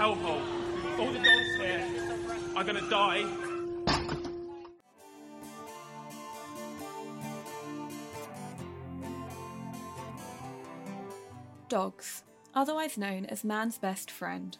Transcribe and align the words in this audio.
hellhole. 0.00 0.40
All 0.98 1.12
the 1.12 1.18
dogs 1.18 1.56
here 1.58 1.84
are 2.56 2.64
going 2.64 2.82
to 2.82 2.88
die. 2.88 3.26
Dogs, 11.68 12.24
otherwise 12.54 12.96
known 12.96 13.26
as 13.26 13.44
man's 13.44 13.76
best 13.76 14.10
friend, 14.10 14.56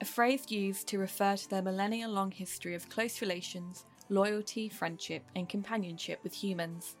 a 0.00 0.04
phrase 0.04 0.52
used 0.52 0.86
to 0.86 0.98
refer 0.98 1.34
to 1.36 1.50
their 1.50 1.62
millennia 1.62 2.06
long 2.06 2.30
history 2.30 2.76
of 2.76 2.88
close 2.88 3.20
relations, 3.20 3.86
loyalty, 4.08 4.68
friendship, 4.68 5.24
and 5.34 5.48
companionship 5.48 6.20
with 6.22 6.32
humans. 6.32 6.96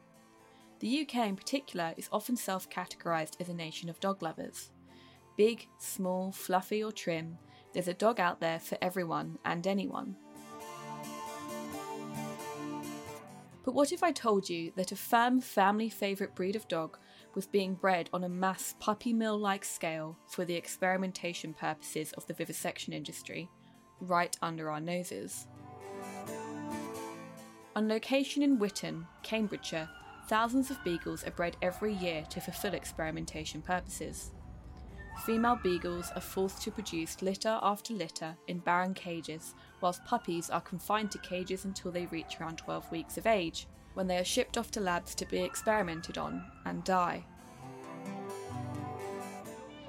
The 0.80 1.02
UK 1.02 1.28
in 1.28 1.36
particular 1.36 1.94
is 1.96 2.08
often 2.10 2.34
self 2.34 2.68
categorised 2.68 3.40
as 3.40 3.48
a 3.48 3.54
nation 3.54 3.88
of 3.88 4.00
dog 4.00 4.22
lovers. 4.22 4.72
Big, 5.36 5.68
small, 5.78 6.32
fluffy, 6.32 6.82
or 6.82 6.90
trim, 6.90 7.38
there's 7.72 7.88
a 7.88 7.94
dog 7.94 8.18
out 8.18 8.40
there 8.40 8.58
for 8.58 8.76
everyone 8.82 9.38
and 9.44 9.66
anyone. 9.66 10.16
But 13.64 13.74
what 13.74 13.92
if 13.92 14.02
I 14.02 14.10
told 14.10 14.48
you 14.48 14.72
that 14.76 14.92
a 14.92 14.96
firm 14.96 15.40
family 15.40 15.88
favourite 15.88 16.34
breed 16.34 16.56
of 16.56 16.66
dog 16.66 16.98
was 17.34 17.46
being 17.46 17.74
bred 17.74 18.10
on 18.12 18.24
a 18.24 18.28
mass 18.28 18.74
puppy 18.80 19.12
mill 19.12 19.38
like 19.38 19.64
scale 19.64 20.18
for 20.26 20.44
the 20.44 20.54
experimentation 20.54 21.54
purposes 21.54 22.12
of 22.14 22.26
the 22.26 22.34
vivisection 22.34 22.92
industry, 22.92 23.48
right 24.00 24.36
under 24.42 24.70
our 24.70 24.80
noses? 24.80 25.46
On 27.76 27.86
location 27.86 28.42
in 28.42 28.58
Witten, 28.58 29.06
Cambridgeshire, 29.22 29.88
thousands 30.26 30.70
of 30.70 30.82
beagles 30.82 31.24
are 31.24 31.30
bred 31.30 31.56
every 31.62 31.94
year 31.94 32.24
to 32.30 32.40
fulfil 32.40 32.74
experimentation 32.74 33.62
purposes. 33.62 34.32
Female 35.18 35.56
beagles 35.56 36.10
are 36.14 36.20
forced 36.20 36.62
to 36.62 36.70
produce 36.70 37.20
litter 37.20 37.58
after 37.62 37.92
litter 37.92 38.36
in 38.48 38.58
barren 38.58 38.94
cages, 38.94 39.54
whilst 39.80 40.04
puppies 40.04 40.48
are 40.50 40.60
confined 40.62 41.10
to 41.10 41.18
cages 41.18 41.64
until 41.64 41.90
they 41.90 42.06
reach 42.06 42.40
around 42.40 42.56
12 42.56 42.90
weeks 42.90 43.18
of 43.18 43.26
age, 43.26 43.66
when 43.94 44.06
they 44.06 44.18
are 44.18 44.24
shipped 44.24 44.56
off 44.56 44.70
to 44.70 44.80
labs 44.80 45.14
to 45.14 45.26
be 45.26 45.42
experimented 45.42 46.16
on 46.16 46.44
and 46.64 46.82
die. 46.84 47.24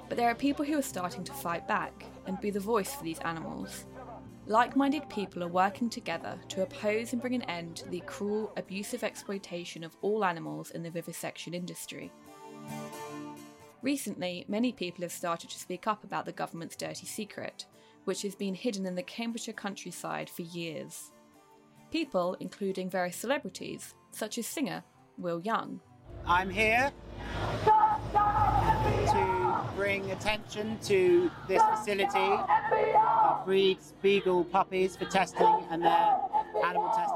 But 0.08 0.18
there 0.18 0.28
are 0.28 0.34
people 0.34 0.64
who 0.64 0.78
are 0.78 0.82
starting 0.82 1.24
to 1.24 1.32
fight 1.32 1.66
back 1.66 2.04
and 2.26 2.38
be 2.40 2.50
the 2.50 2.60
voice 2.60 2.94
for 2.94 3.02
these 3.02 3.20
animals. 3.20 3.86
Like 4.46 4.76
minded 4.76 5.08
people 5.08 5.42
are 5.44 5.48
working 5.48 5.88
together 5.88 6.38
to 6.48 6.62
oppose 6.62 7.12
and 7.12 7.22
bring 7.22 7.34
an 7.34 7.42
end 7.42 7.76
to 7.76 7.88
the 7.88 8.00
cruel, 8.00 8.52
abusive 8.56 9.04
exploitation 9.04 9.84
of 9.84 9.96
all 10.02 10.24
animals 10.24 10.72
in 10.72 10.82
the 10.82 10.90
vivisection 10.90 11.54
industry. 11.54 12.12
Recently, 13.82 14.44
many 14.46 14.72
people 14.72 15.02
have 15.02 15.10
started 15.10 15.50
to 15.50 15.58
speak 15.58 15.88
up 15.88 16.04
about 16.04 16.24
the 16.24 16.32
government's 16.32 16.76
dirty 16.76 17.04
secret, 17.04 17.66
which 18.04 18.22
has 18.22 18.36
been 18.36 18.54
hidden 18.54 18.86
in 18.86 18.94
the 18.94 19.02
Cambridgeshire 19.02 19.54
countryside 19.54 20.30
for 20.30 20.42
years. 20.42 21.10
People, 21.90 22.36
including 22.38 22.88
various 22.88 23.16
celebrities, 23.16 23.94
such 24.12 24.38
as 24.38 24.46
singer 24.46 24.84
Will 25.18 25.40
Young. 25.40 25.80
I'm 26.26 26.48
here 26.48 26.92
to 28.12 29.64
bring 29.74 30.08
attention 30.12 30.78
to 30.84 31.28
this 31.48 31.62
facility 31.62 32.06
that 32.12 33.42
breeds 33.44 33.94
beagle 34.00 34.44
puppies 34.44 34.94
for 34.96 35.06
testing 35.06 35.66
and 35.70 35.82
their 35.82 36.16
animal 36.64 36.88
testing. 36.90 37.11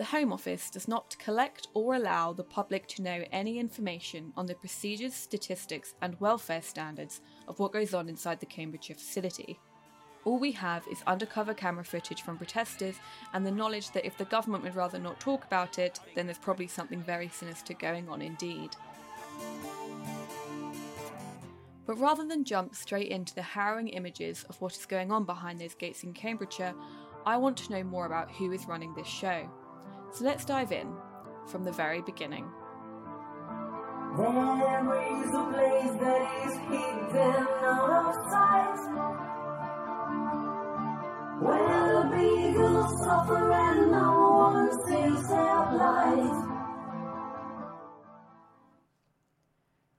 The 0.00 0.06
Home 0.06 0.32
Office 0.32 0.70
does 0.70 0.88
not 0.88 1.14
collect 1.18 1.68
or 1.74 1.94
allow 1.94 2.32
the 2.32 2.42
public 2.42 2.86
to 2.86 3.02
know 3.02 3.22
any 3.32 3.58
information 3.58 4.32
on 4.34 4.46
the 4.46 4.54
procedures, 4.54 5.12
statistics, 5.12 5.92
and 6.00 6.18
welfare 6.18 6.62
standards 6.62 7.20
of 7.46 7.58
what 7.58 7.74
goes 7.74 7.92
on 7.92 8.08
inside 8.08 8.40
the 8.40 8.46
Cambridgeshire 8.46 8.96
facility. 8.96 9.60
All 10.24 10.38
we 10.38 10.52
have 10.52 10.86
is 10.90 11.02
undercover 11.06 11.52
camera 11.52 11.84
footage 11.84 12.22
from 12.22 12.38
protesters 12.38 12.94
and 13.34 13.44
the 13.44 13.50
knowledge 13.50 13.90
that 13.90 14.06
if 14.06 14.16
the 14.16 14.24
government 14.24 14.64
would 14.64 14.74
rather 14.74 14.98
not 14.98 15.20
talk 15.20 15.44
about 15.44 15.78
it, 15.78 16.00
then 16.14 16.24
there's 16.24 16.38
probably 16.38 16.66
something 16.66 17.02
very 17.02 17.28
sinister 17.28 17.74
going 17.74 18.08
on 18.08 18.22
indeed. 18.22 18.70
But 21.84 22.00
rather 22.00 22.26
than 22.26 22.44
jump 22.44 22.74
straight 22.74 23.10
into 23.10 23.34
the 23.34 23.42
harrowing 23.42 23.88
images 23.88 24.46
of 24.48 24.58
what 24.62 24.74
is 24.78 24.86
going 24.86 25.12
on 25.12 25.24
behind 25.24 25.60
those 25.60 25.74
gates 25.74 26.04
in 26.04 26.14
Cambridgeshire, 26.14 26.72
I 27.26 27.36
want 27.36 27.58
to 27.58 27.72
know 27.72 27.84
more 27.84 28.06
about 28.06 28.30
who 28.30 28.50
is 28.52 28.64
running 28.64 28.94
this 28.94 29.06
show. 29.06 29.46
So 30.12 30.24
let's 30.24 30.44
dive 30.44 30.72
in 30.72 30.92
from 31.46 31.64
the 31.64 31.72
very 31.72 32.02
beginning. 32.02 32.50
There 34.16 34.26
is 34.26 35.34
a 35.34 35.44
place 35.52 35.94
that 36.00 36.22
is 36.44 36.54
hidden 36.68 37.46
out 37.62 37.90
of 38.06 38.14
sight 38.28 38.80
Where 41.40 41.92
the 41.94 42.16
beagles 42.16 43.04
suffer 43.04 43.52
and 43.52 43.92
no 43.92 44.10
one 44.50 44.70
sees 44.84 45.28
their 45.28 45.62
plight 45.70 46.46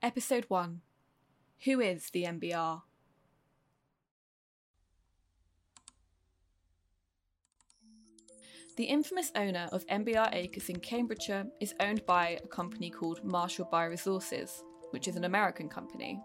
Episode 0.01 0.45
1 0.49 0.81
Who 1.63 1.79
is 1.79 2.09
the 2.09 2.25
MBR? 2.25 2.81
The 8.77 8.85
infamous 8.85 9.33
owner 9.35 9.67
of 9.73 9.85
MBR 9.87 10.33
Acres 10.33 10.69
in 10.69 10.79
Cambridgeshire 10.79 11.45
is 11.59 11.75
owned 11.81 12.05
by 12.05 12.39
a 12.41 12.47
company 12.47 12.89
called 12.89 13.21
Marshall 13.21 13.67
Bioresources, 13.71 14.63
which 14.91 15.09
is 15.09 15.17
an 15.17 15.25
American 15.25 15.67
company. 15.67 16.21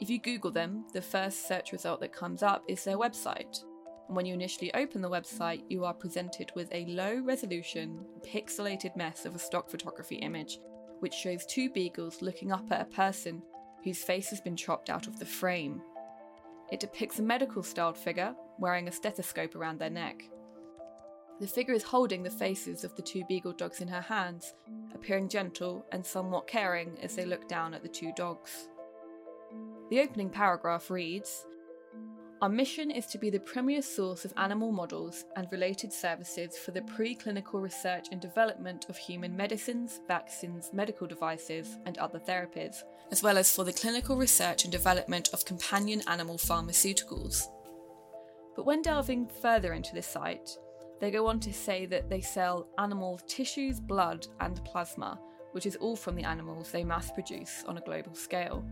If 0.00 0.10
you 0.10 0.18
Google 0.18 0.50
them, 0.50 0.84
the 0.92 1.00
first 1.00 1.46
search 1.46 1.70
result 1.70 2.00
that 2.00 2.12
comes 2.12 2.42
up 2.42 2.64
is 2.66 2.82
their 2.82 2.98
website. 2.98 3.62
And 4.08 4.16
when 4.16 4.26
you 4.26 4.34
initially 4.34 4.74
open 4.74 5.00
the 5.00 5.08
website, 5.08 5.62
you 5.68 5.84
are 5.84 5.94
presented 5.94 6.50
with 6.56 6.68
a 6.72 6.86
low 6.86 7.20
resolution, 7.20 8.04
pixelated 8.26 8.96
mess 8.96 9.24
of 9.24 9.36
a 9.36 9.38
stock 9.38 9.70
photography 9.70 10.16
image, 10.16 10.58
which 10.98 11.14
shows 11.14 11.46
two 11.46 11.70
beagles 11.70 12.20
looking 12.20 12.50
up 12.50 12.64
at 12.72 12.80
a 12.80 12.96
person 12.96 13.42
whose 13.84 14.02
face 14.02 14.28
has 14.30 14.40
been 14.40 14.56
chopped 14.56 14.90
out 14.90 15.06
of 15.06 15.20
the 15.20 15.24
frame. 15.24 15.80
It 16.72 16.80
depicts 16.80 17.20
a 17.20 17.22
medical 17.22 17.62
styled 17.62 17.96
figure 17.96 18.34
wearing 18.58 18.88
a 18.88 18.92
stethoscope 18.92 19.54
around 19.54 19.78
their 19.78 19.88
neck. 19.88 20.24
The 21.40 21.46
figure 21.46 21.72
is 21.72 21.82
holding 21.82 22.22
the 22.22 22.30
faces 22.30 22.84
of 22.84 22.94
the 22.96 23.02
two 23.02 23.24
beagle 23.24 23.54
dogs 23.54 23.80
in 23.80 23.88
her 23.88 24.02
hands, 24.02 24.52
appearing 24.94 25.30
gentle 25.30 25.86
and 25.90 26.04
somewhat 26.04 26.46
caring 26.46 26.98
as 27.02 27.16
they 27.16 27.24
look 27.24 27.48
down 27.48 27.72
at 27.72 27.82
the 27.82 27.88
two 27.88 28.12
dogs. 28.14 28.68
The 29.88 30.00
opening 30.00 30.28
paragraph 30.28 30.90
reads 30.90 31.46
Our 32.42 32.50
mission 32.50 32.90
is 32.90 33.06
to 33.06 33.18
be 33.18 33.30
the 33.30 33.40
premier 33.40 33.80
source 33.80 34.26
of 34.26 34.34
animal 34.36 34.70
models 34.70 35.24
and 35.34 35.48
related 35.50 35.94
services 35.94 36.58
for 36.58 36.72
the 36.72 36.82
preclinical 36.82 37.62
research 37.62 38.08
and 38.12 38.20
development 38.20 38.90
of 38.90 38.98
human 38.98 39.34
medicines, 39.34 40.00
vaccines, 40.06 40.68
medical 40.74 41.06
devices, 41.06 41.78
and 41.86 41.96
other 41.96 42.18
therapies, 42.18 42.82
as 43.10 43.22
well 43.22 43.38
as 43.38 43.50
for 43.50 43.64
the 43.64 43.72
clinical 43.72 44.18
research 44.18 44.64
and 44.64 44.72
development 44.72 45.30
of 45.32 45.46
companion 45.46 46.02
animal 46.06 46.36
pharmaceuticals. 46.36 47.44
But 48.54 48.66
when 48.66 48.82
delving 48.82 49.30
further 49.40 49.72
into 49.72 49.94
this 49.94 50.06
site, 50.06 50.50
they 51.00 51.10
go 51.10 51.26
on 51.26 51.40
to 51.40 51.52
say 51.52 51.86
that 51.86 52.08
they 52.10 52.20
sell 52.20 52.68
animal 52.78 53.18
tissues, 53.26 53.80
blood, 53.80 54.26
and 54.40 54.62
plasma, 54.64 55.18
which 55.52 55.66
is 55.66 55.76
all 55.76 55.96
from 55.96 56.14
the 56.14 56.24
animals 56.24 56.70
they 56.70 56.84
mass 56.84 57.10
produce 57.10 57.64
on 57.66 57.78
a 57.78 57.80
global 57.80 58.14
scale. 58.14 58.64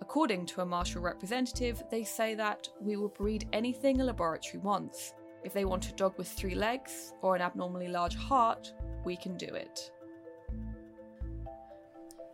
According 0.00 0.46
to 0.46 0.60
a 0.60 0.66
Marshall 0.66 1.02
representative, 1.02 1.82
they 1.90 2.04
say 2.04 2.34
that 2.36 2.68
we 2.80 2.96
will 2.96 3.08
breed 3.08 3.48
anything 3.52 4.00
a 4.00 4.04
laboratory 4.04 4.62
wants. 4.62 5.14
If 5.42 5.52
they 5.52 5.64
want 5.64 5.88
a 5.88 5.94
dog 5.94 6.16
with 6.16 6.28
three 6.28 6.54
legs 6.54 7.12
or 7.22 7.34
an 7.34 7.42
abnormally 7.42 7.88
large 7.88 8.14
heart, 8.14 8.72
we 9.04 9.16
can 9.16 9.36
do 9.36 9.46
it. 9.46 9.90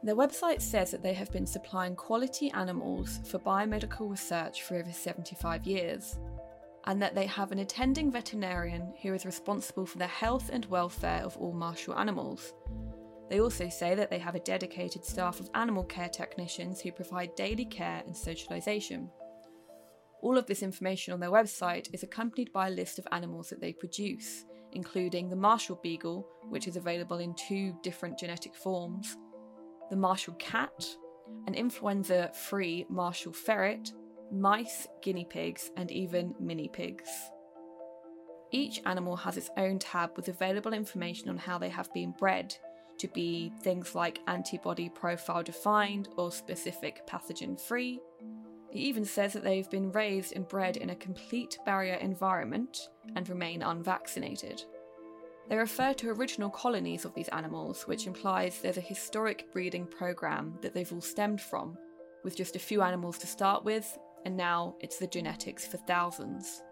Their 0.02 0.16
website 0.16 0.60
says 0.60 0.90
that 0.90 1.02
they 1.02 1.14
have 1.14 1.30
been 1.30 1.46
supplying 1.46 1.94
quality 1.94 2.50
animals 2.52 3.20
for 3.24 3.38
biomedical 3.38 4.10
research 4.10 4.62
for 4.62 4.76
over 4.76 4.92
75 4.92 5.64
years, 5.64 6.18
and 6.86 7.00
that 7.00 7.14
they 7.14 7.26
have 7.26 7.52
an 7.52 7.60
attending 7.60 8.10
veterinarian 8.10 8.92
who 9.02 9.14
is 9.14 9.24
responsible 9.24 9.86
for 9.86 9.98
the 9.98 10.06
health 10.06 10.50
and 10.52 10.64
welfare 10.66 11.22
of 11.22 11.36
all 11.36 11.52
Marshall 11.52 11.98
animals. 11.98 12.54
They 13.30 13.40
also 13.40 13.68
say 13.68 13.94
that 13.94 14.10
they 14.10 14.18
have 14.18 14.34
a 14.34 14.40
dedicated 14.40 15.04
staff 15.04 15.40
of 15.40 15.48
animal 15.54 15.84
care 15.84 16.08
technicians 16.08 16.80
who 16.80 16.92
provide 16.92 17.34
daily 17.34 17.64
care 17.64 18.02
and 18.06 18.14
socialisation. 18.14 19.08
All 20.20 20.36
of 20.36 20.46
this 20.46 20.62
information 20.62 21.12
on 21.14 21.20
their 21.20 21.30
website 21.30 21.88
is 21.92 22.02
accompanied 22.02 22.52
by 22.52 22.68
a 22.68 22.72
list 22.72 22.98
of 22.98 23.06
animals 23.10 23.48
that 23.48 23.60
they 23.60 23.72
produce, 23.72 24.44
including 24.72 25.28
the 25.28 25.36
Marshall 25.36 25.80
Beagle, 25.82 26.26
which 26.48 26.68
is 26.68 26.76
available 26.76 27.18
in 27.18 27.34
two 27.34 27.74
different 27.82 28.18
genetic 28.18 28.54
forms, 28.54 29.16
the 29.90 29.96
Marshall 29.96 30.34
Cat, 30.34 30.84
an 31.46 31.54
influenza 31.54 32.30
free 32.34 32.86
Marshall 32.88 33.32
Ferret, 33.32 33.92
mice, 34.32 34.88
guinea 35.02 35.26
pigs, 35.28 35.70
and 35.76 35.90
even 35.90 36.34
mini 36.40 36.68
pigs. 36.68 37.10
Each 38.50 38.80
animal 38.86 39.16
has 39.16 39.36
its 39.36 39.50
own 39.56 39.78
tab 39.78 40.16
with 40.16 40.28
available 40.28 40.72
information 40.72 41.28
on 41.28 41.38
how 41.38 41.58
they 41.58 41.68
have 41.68 41.92
been 41.92 42.12
bred 42.18 42.54
to 42.98 43.08
be 43.08 43.52
things 43.62 43.94
like 43.94 44.20
antibody 44.28 44.88
profile 44.88 45.42
defined 45.42 46.08
or 46.16 46.30
specific 46.30 47.06
pathogen 47.06 47.60
free, 47.60 48.00
It 48.72 48.78
even 48.78 49.04
says 49.04 49.34
that 49.34 49.44
they've 49.44 49.68
been 49.68 49.92
raised 49.92 50.34
and 50.34 50.48
bred 50.48 50.78
in 50.78 50.90
a 50.90 50.94
complete 50.94 51.58
barrier 51.66 51.96
environment 51.96 52.88
and 53.14 53.28
remain 53.28 53.62
unvaccinated. 53.62 54.62
They 55.48 55.56
refer 55.56 55.92
to 55.94 56.10
original 56.10 56.48
colonies 56.48 57.04
of 57.04 57.12
these 57.14 57.28
animals, 57.28 57.82
which 57.82 58.06
implies 58.06 58.60
there's 58.60 58.78
a 58.78 58.82
historic 58.82 59.52
breeding 59.52 59.86
program 59.86 60.56
that 60.62 60.72
they've 60.72 60.92
all 60.92 61.02
stemmed 61.02 61.40
from, 61.40 61.76
with 62.24 62.36
just 62.36 62.56
a 62.56 62.60
few 62.60 62.80
animals 62.80 63.18
to 63.18 63.26
start 63.26 63.62
with, 63.62 63.98
and 64.24 64.36
now 64.36 64.74
it's 64.80 64.98
the 64.98 65.06
genetics 65.06 65.66
for 65.66 65.76
thousands. 65.78 66.62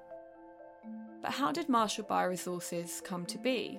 But 1.22 1.32
how 1.32 1.52
did 1.52 1.68
Marshall 1.68 2.04
Bioresources 2.04 3.02
come 3.04 3.26
to 3.26 3.38
be? 3.38 3.78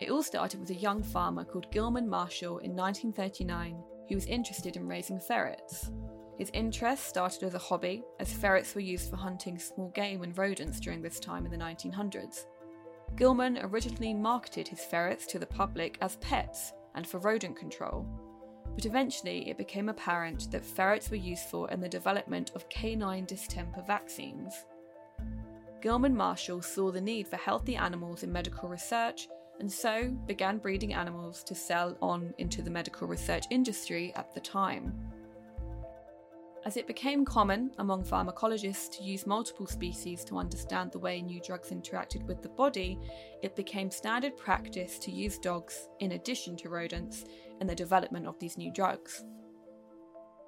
It 0.00 0.10
all 0.10 0.22
started 0.22 0.60
with 0.60 0.70
a 0.70 0.74
young 0.74 1.02
farmer 1.02 1.44
called 1.44 1.70
Gilman 1.70 2.08
Marshall 2.08 2.58
in 2.58 2.74
1939 2.74 3.82
who 4.08 4.14
was 4.14 4.26
interested 4.26 4.76
in 4.76 4.86
raising 4.86 5.18
ferrets. 5.18 5.90
His 6.38 6.50
interest 6.52 7.06
started 7.06 7.44
as 7.44 7.54
a 7.54 7.58
hobby, 7.58 8.02
as 8.18 8.32
ferrets 8.32 8.74
were 8.74 8.80
used 8.80 9.08
for 9.08 9.16
hunting 9.16 9.58
small 9.58 9.90
game 9.90 10.22
and 10.22 10.36
rodents 10.36 10.80
during 10.80 11.02
this 11.02 11.20
time 11.20 11.44
in 11.44 11.50
the 11.50 11.56
1900s. 11.56 12.46
Gilman 13.16 13.58
originally 13.62 14.14
marketed 14.14 14.68
his 14.68 14.80
ferrets 14.80 15.26
to 15.26 15.38
the 15.38 15.46
public 15.46 15.98
as 16.00 16.16
pets 16.16 16.72
and 16.94 17.06
for 17.06 17.18
rodent 17.18 17.56
control, 17.56 18.06
but 18.74 18.86
eventually 18.86 19.48
it 19.48 19.58
became 19.58 19.88
apparent 19.88 20.50
that 20.50 20.64
ferrets 20.64 21.10
were 21.10 21.16
useful 21.16 21.66
in 21.66 21.80
the 21.80 21.88
development 21.88 22.52
of 22.54 22.68
canine 22.68 23.24
distemper 23.24 23.82
vaccines. 23.86 24.64
Gilman 25.80 26.16
Marshall 26.16 26.62
saw 26.62 26.90
the 26.90 27.00
need 27.00 27.26
for 27.26 27.36
healthy 27.36 27.76
animals 27.76 28.22
in 28.22 28.32
medical 28.32 28.68
research 28.68 29.28
and 29.60 29.70
so 29.70 30.08
began 30.26 30.58
breeding 30.58 30.94
animals 30.94 31.44
to 31.44 31.54
sell 31.54 31.96
on 32.00 32.32
into 32.38 32.62
the 32.62 32.70
medical 32.70 33.06
research 33.06 33.44
industry 33.50 34.12
at 34.16 34.32
the 34.34 34.40
time. 34.40 34.92
As 36.64 36.76
it 36.76 36.86
became 36.86 37.24
common 37.24 37.72
among 37.78 38.04
pharmacologists 38.04 38.88
to 38.96 39.02
use 39.02 39.26
multiple 39.26 39.66
species 39.66 40.24
to 40.24 40.38
understand 40.38 40.92
the 40.92 40.98
way 40.98 41.20
new 41.20 41.40
drugs 41.40 41.70
interacted 41.70 42.24
with 42.26 42.40
the 42.40 42.50
body, 42.50 43.00
it 43.42 43.56
became 43.56 43.90
standard 43.90 44.36
practice 44.36 44.98
to 45.00 45.10
use 45.10 45.38
dogs 45.38 45.88
in 45.98 46.12
addition 46.12 46.56
to 46.58 46.68
rodents 46.68 47.24
in 47.60 47.66
the 47.66 47.74
development 47.74 48.26
of 48.26 48.38
these 48.38 48.56
new 48.56 48.72
drugs. 48.72 49.24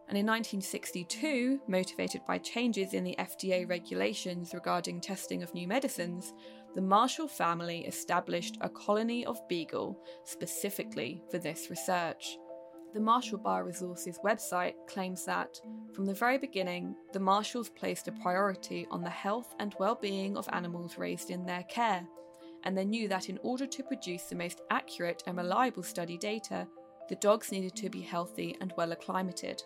And 0.07 0.19
in 0.19 0.27
1962, 0.27 1.61
motivated 1.67 2.21
by 2.27 2.39
changes 2.39 2.93
in 2.95 3.03
the 3.03 3.17
FDA 3.19 3.69
regulations 3.69 4.55
regarding 4.55 5.01
testing 5.01 5.43
of 5.43 5.53
new 5.53 5.67
medicines, 5.67 6.33
the 6.77 6.83
Marshall 6.83 7.27
family 7.27 7.87
established 7.87 8.59
a 8.61 8.69
colony 8.69 9.25
of 9.27 9.49
beagle 9.49 9.99
specifically 10.25 11.23
for 11.31 11.39
this 11.39 11.71
research. 11.71 12.37
The 12.95 13.01
Marshall 13.01 13.41
Bioresources 13.41 14.23
website 14.23 14.75
claims 14.87 15.25
that, 15.25 15.61
from 15.93 16.07
the 16.07 16.15
very 16.15 16.39
beginning, 16.39 16.95
the 17.13 17.19
Marshalls 17.19 17.69
placed 17.69 18.07
a 18.07 18.13
priority 18.13 18.87
on 18.89 19.03
the 19.03 19.11
health 19.11 19.53
and 19.59 19.75
well 19.81 19.97
being 19.97 20.37
of 20.37 20.49
animals 20.53 20.97
raised 20.97 21.31
in 21.31 21.45
their 21.45 21.65
care, 21.65 22.07
and 22.63 22.79
they 22.79 22.85
knew 22.85 23.09
that 23.09 23.29
in 23.29 23.41
order 23.43 23.67
to 23.67 23.83
produce 23.83 24.23
the 24.25 24.37
most 24.37 24.61
accurate 24.71 25.25
and 25.27 25.37
reliable 25.37 25.83
study 25.83 26.17
data, 26.17 26.69
the 27.09 27.17
dogs 27.17 27.51
needed 27.51 27.75
to 27.75 27.91
be 27.91 28.01
healthy 28.01 28.57
and 28.61 28.73
well 28.77 28.93
acclimated. 28.93 29.61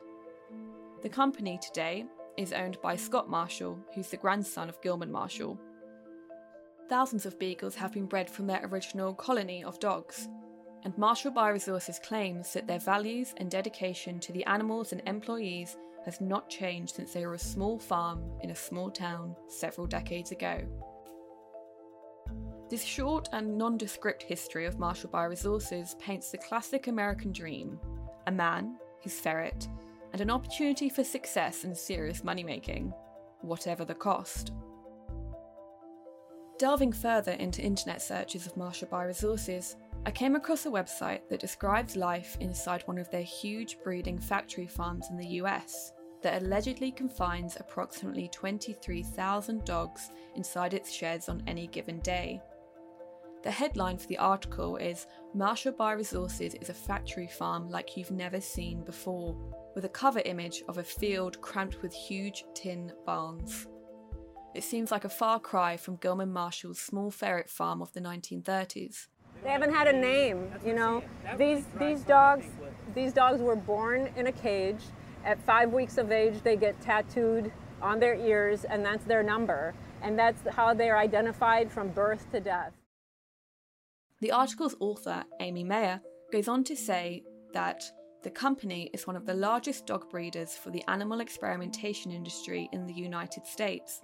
The 1.02 1.10
company 1.10 1.60
today 1.62 2.06
is 2.38 2.54
owned 2.54 2.80
by 2.80 2.96
Scott 2.96 3.28
Marshall, 3.28 3.78
who's 3.94 4.08
the 4.08 4.16
grandson 4.16 4.70
of 4.70 4.80
Gilman 4.80 5.12
Marshall. 5.12 5.60
Thousands 6.88 7.26
of 7.26 7.38
beagles 7.38 7.74
have 7.74 7.92
been 7.92 8.06
bred 8.06 8.30
from 8.30 8.46
their 8.46 8.64
original 8.64 9.12
colony 9.12 9.62
of 9.62 9.78
dogs, 9.80 10.30
and 10.84 10.96
Marshall 10.96 11.32
Bioresources 11.32 12.02
claims 12.02 12.52
that 12.52 12.66
their 12.66 12.78
values 12.78 13.34
and 13.36 13.50
dedication 13.50 14.18
to 14.20 14.32
the 14.32 14.44
animals 14.46 14.92
and 14.92 15.02
employees 15.06 15.76
has 16.04 16.20
not 16.20 16.48
changed 16.48 16.94
since 16.94 17.12
they 17.12 17.26
were 17.26 17.34
a 17.34 17.38
small 17.38 17.78
farm 17.78 18.22
in 18.42 18.50
a 18.50 18.54
small 18.54 18.90
town 18.90 19.34
several 19.48 19.86
decades 19.86 20.30
ago. 20.30 20.60
This 22.70 22.84
short 22.84 23.28
and 23.32 23.56
nondescript 23.56 24.22
history 24.22 24.66
of 24.66 24.78
Marshall 24.78 25.10
Bioresources 25.10 25.98
paints 25.98 26.30
the 26.30 26.38
classic 26.38 26.86
American 26.86 27.32
dream 27.32 27.78
a 28.26 28.30
man, 28.30 28.76
his 29.00 29.18
ferret, 29.18 29.66
and 30.12 30.20
an 30.20 30.30
opportunity 30.30 30.90
for 30.90 31.02
success 31.02 31.64
and 31.64 31.74
serious 31.74 32.22
money 32.22 32.44
making, 32.44 32.92
whatever 33.40 33.86
the 33.86 33.94
cost. 33.94 34.52
Delving 36.58 36.92
further 36.92 37.32
into 37.32 37.62
internet 37.62 38.02
searches 38.02 38.46
of 38.46 38.56
Marshall 38.56 38.88
Bioresources, 38.88 39.76
I 40.08 40.10
came 40.10 40.36
across 40.36 40.64
a 40.64 40.70
website 40.70 41.28
that 41.28 41.38
describes 41.38 41.94
life 41.94 42.38
inside 42.40 42.80
one 42.86 42.96
of 42.96 43.10
their 43.10 43.20
huge 43.20 43.76
breeding 43.84 44.18
factory 44.18 44.66
farms 44.66 45.08
in 45.10 45.18
the 45.18 45.36
US 45.42 45.92
that 46.22 46.40
allegedly 46.40 46.90
confines 46.90 47.58
approximately 47.60 48.28
23,000 48.28 49.66
dogs 49.66 50.10
inside 50.34 50.72
its 50.72 50.90
sheds 50.90 51.28
on 51.28 51.42
any 51.46 51.66
given 51.66 52.00
day. 52.00 52.40
The 53.42 53.50
headline 53.50 53.98
for 53.98 54.06
the 54.06 54.16
article 54.16 54.78
is 54.78 55.06
Marshall 55.34 55.74
Bioresources 55.74 56.58
is 56.62 56.70
a 56.70 56.74
factory 56.74 57.28
farm 57.28 57.68
like 57.68 57.94
you've 57.94 58.10
never 58.10 58.40
seen 58.40 58.84
before, 58.84 59.36
with 59.74 59.84
a 59.84 59.90
cover 59.90 60.22
image 60.24 60.62
of 60.68 60.78
a 60.78 60.82
field 60.82 61.38
cramped 61.42 61.82
with 61.82 61.92
huge 61.92 62.46
tin 62.54 62.92
barns. 63.04 63.66
It 64.54 64.64
seems 64.64 64.90
like 64.90 65.04
a 65.04 65.10
far 65.10 65.38
cry 65.38 65.76
from 65.76 65.96
Gilman 65.96 66.32
Marshall's 66.32 66.80
small 66.80 67.10
ferret 67.10 67.50
farm 67.50 67.82
of 67.82 67.92
the 67.92 68.00
1930s. 68.00 69.08
They 69.42 69.50
haven't 69.50 69.74
had 69.74 69.88
a 69.88 69.92
name, 69.92 70.50
you 70.64 70.74
know. 70.74 71.02
These 71.36 71.64
these 71.78 72.02
dogs 72.02 72.46
these 72.94 73.12
dogs 73.12 73.40
were 73.40 73.56
born 73.56 74.10
in 74.16 74.26
a 74.26 74.32
cage. 74.32 74.82
At 75.24 75.40
5 75.44 75.72
weeks 75.72 75.98
of 75.98 76.10
age 76.10 76.42
they 76.42 76.56
get 76.56 76.80
tattooed 76.80 77.52
on 77.82 78.00
their 78.00 78.14
ears 78.14 78.64
and 78.64 78.84
that's 78.84 79.04
their 79.04 79.22
number 79.22 79.74
and 80.02 80.18
that's 80.18 80.40
how 80.54 80.74
they're 80.74 80.96
identified 80.96 81.70
from 81.70 81.88
birth 81.88 82.30
to 82.32 82.40
death. 82.40 82.72
The 84.20 84.32
article's 84.32 84.74
author, 84.80 85.24
Amy 85.40 85.64
Mayer, 85.64 86.00
goes 86.32 86.48
on 86.48 86.64
to 86.64 86.76
say 86.76 87.22
that 87.52 87.82
the 88.22 88.30
company 88.30 88.90
is 88.92 89.06
one 89.06 89.16
of 89.16 89.26
the 89.26 89.34
largest 89.34 89.86
dog 89.86 90.10
breeders 90.10 90.56
for 90.56 90.70
the 90.70 90.82
animal 90.88 91.20
experimentation 91.20 92.10
industry 92.10 92.68
in 92.72 92.86
the 92.86 92.94
United 92.94 93.46
States. 93.46 94.00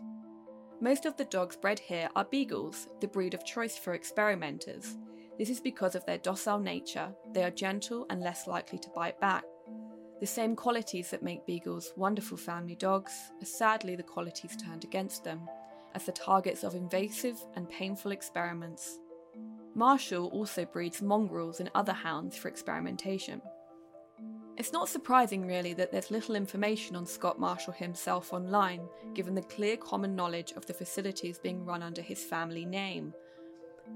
Most 0.81 1.05
of 1.05 1.17
the 1.17 1.25
dogs 1.25 1.57
bred 1.57 1.81
here 1.81 2.09
are 2.15 2.25
beagles, 2.25 2.89
the 3.01 3.09
breed 3.09 3.35
of 3.35 3.45
choice 3.45 3.77
for 3.77 3.95
experimenters. 3.95 4.97
This 5.39 5.51
is 5.51 5.61
because 5.61 5.95
of 5.95 6.07
their 6.07 6.19
docile 6.19 6.61
nature, 6.61 7.13
they 7.33 7.43
are 7.43 7.51
gentle 7.51 8.07
and 8.09 8.21
less 8.21 8.47
likely 8.47 8.79
to 8.79 8.91
bite 8.91 9.21
back. 9.21 9.45
The 10.21 10.27
same 10.27 10.55
qualities 10.55 11.11
that 11.11 11.23
make 11.23 11.45
beagles 11.47 11.93
wonderful 11.97 12.39
family 12.39 12.77
dogs 12.77 13.13
are 13.43 13.47
sadly 13.47 13.97
the 13.97 14.03
qualities 14.03 14.57
turned 14.57 14.85
against 14.85 15.25
them, 15.25 15.49
as 15.95 16.05
the 16.05 16.13
targets 16.13 16.63
of 16.63 16.75
invasive 16.75 17.37
and 17.57 17.69
painful 17.69 18.13
experiments. 18.13 18.99
Marshall 19.75 20.29
also 20.29 20.65
breeds 20.65 21.03
mongrels 21.03 21.59
and 21.59 21.71
other 21.75 21.93
hounds 21.93 22.37
for 22.37 22.49
experimentation. 22.49 23.43
It's 24.57 24.73
not 24.73 24.89
surprising, 24.89 25.49
really, 25.49 25.75
that 25.75 25.91
there's 25.91 26.13
little 26.13 26.37
information 26.37 26.95
on 26.95 27.07
Scott 27.07 27.41
Marshall 27.41 27.73
himself 27.73 28.33
online, 28.33 28.87
given 29.13 29.35
the 29.35 29.43
clear 29.43 29.77
common 29.77 30.15
knowledge 30.15 30.53
of 30.53 30.65
the 30.67 30.75
facilities 30.75 31.41
being 31.41 31.65
run 31.65 31.83
under 31.83 32.03
his 32.03 32.23
family 32.23 32.65
name. 32.65 33.13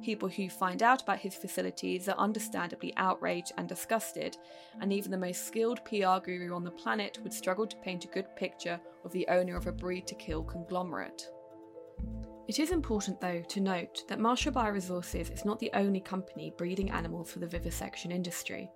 People 0.02 0.28
who 0.28 0.49
find 0.49 0.83
out 0.83 1.02
about 1.02 1.18
his 1.18 1.35
facilities 1.35 2.09
are 2.09 2.18
understandably 2.18 2.92
outraged 2.97 3.52
and 3.59 3.68
disgusted, 3.68 4.37
and 4.80 4.92
even 4.92 5.11
the 5.11 5.18
most 5.18 5.47
skilled 5.47 5.85
PR 5.85 6.18
guru 6.23 6.54
on 6.54 6.64
the 6.64 6.71
planet 6.71 7.18
would 7.23 7.33
struggle 7.33 7.66
to 7.66 7.76
paint 7.78 8.04
a 8.04 8.09
good 8.09 8.26
picture 8.37 8.80
of 9.04 9.12
the 9.12 9.26
owner 9.28 9.57
of 9.57 9.66
a 9.66 9.73
breed 9.73 10.07
to 10.07 10.14
kill 10.14 10.42
conglomerate. 10.42 11.28
It 12.47 12.59
is 12.59 12.71
important, 12.71 13.21
though, 13.21 13.42
to 13.42 13.61
note 13.61 14.04
that 14.09 14.21
Marshall 14.21 14.52
Bioresources 14.52 15.33
is 15.33 15.45
not 15.45 15.59
the 15.59 15.71
only 15.75 16.00
company 16.00 16.54
breeding 16.57 16.90
animals 16.90 17.30
for 17.30 17.40
the 17.40 17.47
vivisection 17.47 18.11
industry. 18.11 18.71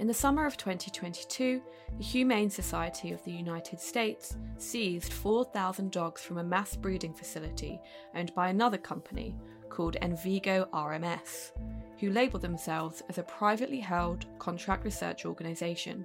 In 0.00 0.06
the 0.06 0.14
summer 0.14 0.46
of 0.46 0.56
2022, 0.56 1.60
the 1.98 2.04
Humane 2.04 2.48
Society 2.48 3.12
of 3.12 3.22
the 3.24 3.32
United 3.32 3.80
States 3.80 4.36
seized 4.56 5.12
4,000 5.12 5.90
dogs 5.90 6.22
from 6.22 6.38
a 6.38 6.44
mass 6.44 6.76
breeding 6.76 7.12
facility 7.12 7.80
owned 8.14 8.34
by 8.34 8.48
another 8.48 8.78
company 8.78 9.36
called 9.70 9.96
Envigo 10.02 10.68
RMS, 10.70 11.52
who 11.98 12.10
label 12.10 12.38
themselves 12.38 13.02
as 13.08 13.18
a 13.18 13.22
privately 13.22 13.80
held 13.80 14.26
contract 14.38 14.84
research 14.84 15.24
organisation 15.24 16.04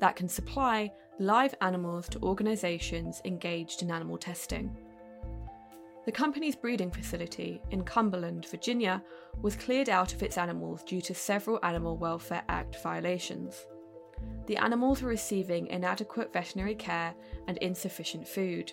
that 0.00 0.16
can 0.16 0.28
supply 0.28 0.90
live 1.18 1.54
animals 1.60 2.08
to 2.08 2.20
organisations 2.22 3.22
engaged 3.24 3.82
in 3.82 3.90
animal 3.90 4.18
testing. 4.18 4.76
The 6.04 6.12
company's 6.12 6.54
breeding 6.54 6.90
facility 6.90 7.60
in 7.72 7.82
Cumberland, 7.82 8.46
Virginia, 8.46 9.02
was 9.42 9.56
cleared 9.56 9.88
out 9.88 10.14
of 10.14 10.22
its 10.22 10.38
animals 10.38 10.84
due 10.84 11.00
to 11.00 11.14
several 11.14 11.58
Animal 11.64 11.96
Welfare 11.96 12.44
Act 12.48 12.80
violations. 12.82 13.66
The 14.46 14.56
animals 14.56 15.02
were 15.02 15.08
receiving 15.08 15.66
inadequate 15.66 16.32
veterinary 16.32 16.76
care 16.76 17.12
and 17.48 17.58
insufficient 17.58 18.28
food. 18.28 18.72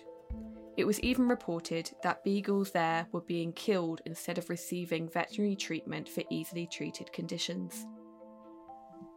It 0.76 0.86
was 0.86 0.98
even 1.00 1.28
reported 1.28 1.92
that 2.02 2.24
beagles 2.24 2.72
there 2.72 3.06
were 3.12 3.20
being 3.20 3.52
killed 3.52 4.00
instead 4.06 4.38
of 4.38 4.50
receiving 4.50 5.08
veterinary 5.08 5.54
treatment 5.54 6.08
for 6.08 6.24
easily 6.30 6.66
treated 6.66 7.12
conditions. 7.12 7.86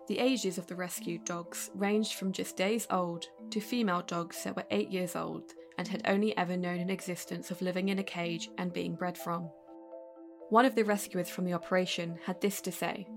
The 0.08 0.20
ages 0.20 0.58
of 0.58 0.68
the 0.68 0.76
rescued 0.76 1.26
dogs 1.26 1.72
ranged 1.74 2.14
from 2.14 2.32
just 2.32 2.56
days 2.56 2.86
old 2.92 3.26
to 3.50 3.60
female 3.60 4.04
dogs 4.04 4.44
that 4.44 4.56
were 4.56 4.68
8 4.70 4.90
years 4.90 5.16
old 5.16 5.52
and 5.78 5.88
had 5.88 6.04
only 6.08 6.38
ever 6.38 6.56
known 6.56 6.80
an 6.80 6.92
existence 6.92 7.50
of 7.50 7.62
living 7.62 7.90
in 7.90 8.00
a 8.00 8.04
cage 8.04 8.50
and 8.58 8.72
being 8.72 8.96
bred 8.96 9.18
from. 9.18 9.50
One 10.50 10.66
of 10.66 10.76
the 10.76 10.84
rescuers 10.84 11.30
from 11.30 11.46
the 11.46 11.54
operation 11.54 12.20
had 12.26 12.40
this 12.40 12.62
to 12.62 12.72
say 12.72 13.08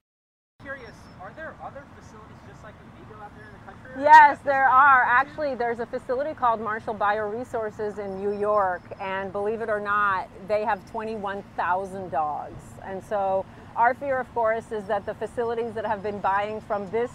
Curious, 0.62 0.96
are 1.20 1.32
there 1.36 1.54
other 1.62 1.84
facilities 1.94 2.38
just 2.48 2.64
like 2.64 2.74
Envigo 2.74 3.22
out 3.22 3.36
there 3.36 3.46
in 3.46 3.52
the 3.52 3.58
country? 3.72 3.89
Yes, 4.00 4.38
there 4.46 4.66
are. 4.66 5.04
Actually, 5.04 5.54
there's 5.54 5.78
a 5.78 5.84
facility 5.84 6.32
called 6.32 6.58
Marshall 6.58 6.94
Bioresources 6.94 7.98
in 7.98 8.18
New 8.18 8.32
York, 8.32 8.80
and 8.98 9.30
believe 9.30 9.60
it 9.60 9.68
or 9.68 9.78
not, 9.78 10.26
they 10.48 10.64
have 10.64 10.90
21,000 10.90 12.10
dogs. 12.10 12.62
And 12.82 13.04
so, 13.04 13.44
our 13.76 13.92
fear, 13.92 14.18
of 14.18 14.32
course, 14.32 14.72
is 14.72 14.84
that 14.84 15.04
the 15.04 15.12
facilities 15.12 15.74
that 15.74 15.84
have 15.84 16.02
been 16.02 16.18
buying 16.18 16.62
from 16.62 16.90
this 16.90 17.10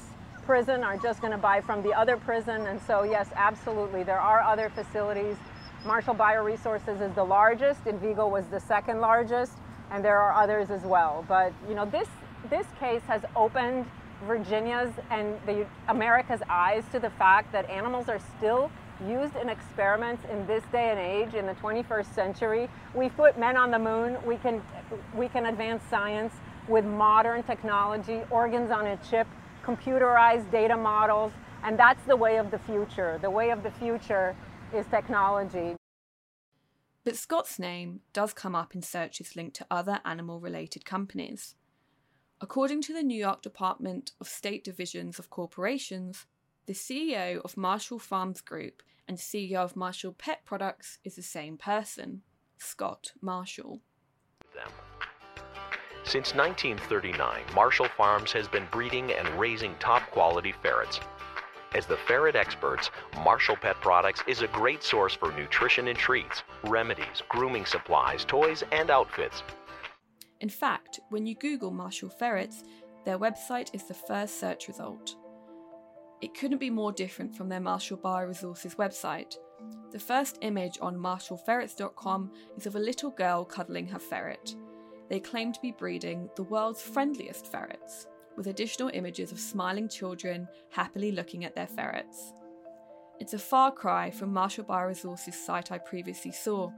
prison 0.46 0.84
are 0.84 0.96
just 0.96 1.22
going 1.22 1.32
to 1.32 1.40
buy 1.40 1.60
from 1.60 1.82
the 1.82 1.92
other 1.92 2.18
prison. 2.18 2.68
And 2.68 2.80
so, 2.84 3.02
yes, 3.02 3.30
absolutely, 3.36 4.04
there 4.04 4.22
are 4.22 4.42
other 4.42 4.70
facilities. 4.70 5.38
Marshall 5.88 6.14
Bioresources 6.14 7.02
is 7.02 7.16
the 7.16 7.24
largest, 7.24 7.88
and 7.88 8.00
Vigo 8.00 8.28
was 8.28 8.46
the 8.52 8.60
second 8.60 9.02
largest, 9.02 9.54
and 9.90 10.06
there 10.06 10.20
are 10.22 10.34
others 10.40 10.70
as 10.70 10.84
well. 10.84 11.26
But 11.28 11.52
you 11.68 11.74
know, 11.74 11.86
this 11.86 12.08
this 12.52 12.68
case 12.80 13.02
has 13.08 13.24
opened 13.36 13.88
Virginia's 14.24 14.92
and 15.10 15.36
the 15.46 15.66
America's 15.88 16.42
eyes 16.50 16.84
to 16.92 17.00
the 17.00 17.10
fact 17.12 17.52
that 17.52 17.70
animals 17.70 18.10
are 18.10 18.20
still 18.38 18.72
used 19.08 19.36
in 19.36 19.50
experiments 19.50 20.24
in 20.32 20.48
this 20.48 20.64
day 20.72 20.90
and 20.90 21.00
age 21.00 21.36
in 21.36 21.46
the 21.46 21.54
21st 21.56 22.14
century. 22.14 22.70
We've 22.94 23.16
put 23.16 23.38
men 23.38 23.58
on 23.58 23.72
the 23.72 23.80
moon. 23.80 24.18
We 24.26 24.38
can 24.38 24.62
we 25.14 25.28
can 25.28 25.48
advance 25.48 25.84
science 25.90 26.34
with 26.68 26.86
modern 26.86 27.44
technology, 27.44 28.22
organs 28.30 28.72
on 28.72 28.88
a 28.88 28.98
chip, 29.10 29.28
computerized 29.64 30.50
data 30.52 30.78
models, 30.78 31.32
and 31.64 31.78
that's 31.78 32.04
the 32.06 32.16
way 32.16 32.38
of 32.38 32.52
the 32.52 32.60
future. 32.60 33.20
The 33.22 33.30
way 33.30 33.50
of 33.52 33.64
the 33.64 33.72
future 33.72 34.36
is 34.74 34.86
technology. 34.88 35.76
But 37.04 37.18
Scott's 37.18 37.60
name 37.60 38.00
does 38.14 38.34
come 38.34 38.56
up 38.56 38.74
in 38.74 38.82
searches 38.82 39.36
linked 39.36 39.56
to 39.58 39.68
other 39.70 40.00
animal 40.06 40.40
related 40.40 40.86
companies. 40.86 41.56
According 42.42 42.82
to 42.84 42.94
the 42.94 43.02
New 43.02 43.18
York 43.18 43.42
Department 43.42 44.12
of 44.20 44.28
State 44.28 44.66
Divisions 44.66 45.20
of 45.20 45.30
Corporations, 45.30 46.26
the 46.66 46.74
CEO 46.74 47.40
of 47.42 47.56
Marshall 47.56 47.98
Farms 47.98 48.42
Group 48.42 48.84
and 49.08 49.18
CEO 49.18 49.60
of 49.60 49.78
Marshall 49.78 50.12
Pet 50.12 50.44
Products 50.44 51.00
is 51.06 51.16
the 51.16 51.22
same 51.22 51.58
person, 51.58 52.24
Scott 52.58 53.14
Marshall. 53.22 53.80
them. 54.54 54.70
Since 56.04 56.36
1939, 56.36 57.42
Marshall 57.56 57.88
Farms 57.96 58.34
has 58.34 58.50
been 58.50 58.68
breeding 58.70 59.14
and 59.14 59.28
raising 59.40 59.74
top 59.76 60.04
quality 60.12 60.54
ferrets. 60.62 61.00
As 61.74 61.86
the 61.86 61.98
ferret 61.98 62.36
experts, 62.36 62.92
Marshall 63.24 63.56
Pet 63.56 63.80
Products 63.80 64.24
is 64.28 64.42
a 64.42 64.48
great 64.48 64.84
source 64.84 65.14
for 65.14 65.32
nutrition 65.32 65.88
and 65.88 65.98
treats, 65.98 66.44
remedies, 66.66 67.24
grooming 67.30 67.66
supplies, 67.66 68.26
toys, 68.26 68.62
and 68.74 68.92
outfits. 68.92 69.42
In 70.42 70.50
fact, 70.50 71.00
when 71.10 71.26
you 71.26 71.36
Google 71.36 71.72
Marshall 71.72 72.10
ferrets, 72.10 72.64
their 73.06 73.20
website 73.20 73.70
is 73.74 73.84
the 73.84 73.94
first 73.94 74.40
search 74.40 74.68
result. 74.68 75.16
It 76.22 76.34
couldn't 76.34 76.60
be 76.60 76.70
more 76.70 76.92
different 76.92 77.36
from 77.36 77.50
their 77.50 77.60
Marshall 77.60 77.98
Bioresources 77.98 78.76
website. 78.76 79.36
The 79.92 80.00
first 80.00 80.40
image 80.42 80.78
on 80.82 80.98
marshallferrets.com 80.98 82.32
is 82.58 82.66
of 82.66 82.76
a 82.76 82.80
little 82.80 83.12
girl 83.12 83.46
cuddling 83.46 83.88
her 83.88 84.00
ferret. 84.00 84.56
They 85.10 85.20
claim 85.20 85.54
to 85.54 85.62
be 85.62 85.72
breeding 85.72 86.30
the 86.36 86.44
world's 86.44 86.82
friendliest 86.82 87.52
ferrets, 87.52 88.08
with 88.36 88.48
additional 88.48 88.90
images 88.94 89.32
of 89.32 89.40
smiling 89.40 89.88
children 89.88 90.48
happily 90.70 91.12
looking 91.12 91.46
at 91.46 91.56
their 91.56 91.68
ferrets. 91.68 92.34
It's 93.20 93.34
a 93.34 93.40
far 93.40 93.72
cry 93.72 94.12
from 94.12 94.34
Marshall 94.34 94.66
Bioresources' 94.66 95.34
site 95.34 95.72
I 95.72 95.78
previously 95.78 96.32
saw. 96.32 96.72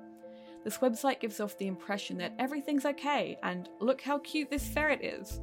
This 0.63 0.77
website 0.79 1.19
gives 1.19 1.39
off 1.39 1.57
the 1.57 1.67
impression 1.67 2.17
that 2.17 2.33
everything's 2.39 2.85
okay 2.85 3.37
and 3.43 3.69
look 3.79 4.01
how 4.01 4.19
cute 4.19 4.49
this 4.49 4.67
ferret 4.67 5.03
is. 5.03 5.39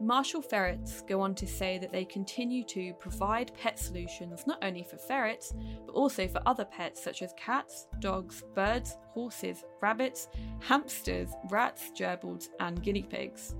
Marshall 0.00 0.42
Ferrets 0.42 1.02
go 1.02 1.20
on 1.20 1.34
to 1.36 1.46
say 1.46 1.78
that 1.78 1.92
they 1.92 2.04
continue 2.04 2.64
to 2.64 2.92
provide 2.94 3.54
pet 3.54 3.78
solutions 3.78 4.44
not 4.46 4.62
only 4.62 4.82
for 4.82 4.98
ferrets, 4.98 5.54
but 5.86 5.92
also 5.92 6.26
for 6.26 6.42
other 6.46 6.64
pets 6.64 7.02
such 7.02 7.22
as 7.22 7.32
cats, 7.36 7.86
dogs, 8.00 8.42
birds, 8.54 8.96
horses, 9.10 9.62
rabbits, 9.80 10.28
hamsters, 10.60 11.30
rats, 11.48 11.92
gerbils, 11.96 12.48
and 12.58 12.82
guinea 12.82 13.04
pigs. 13.04 13.54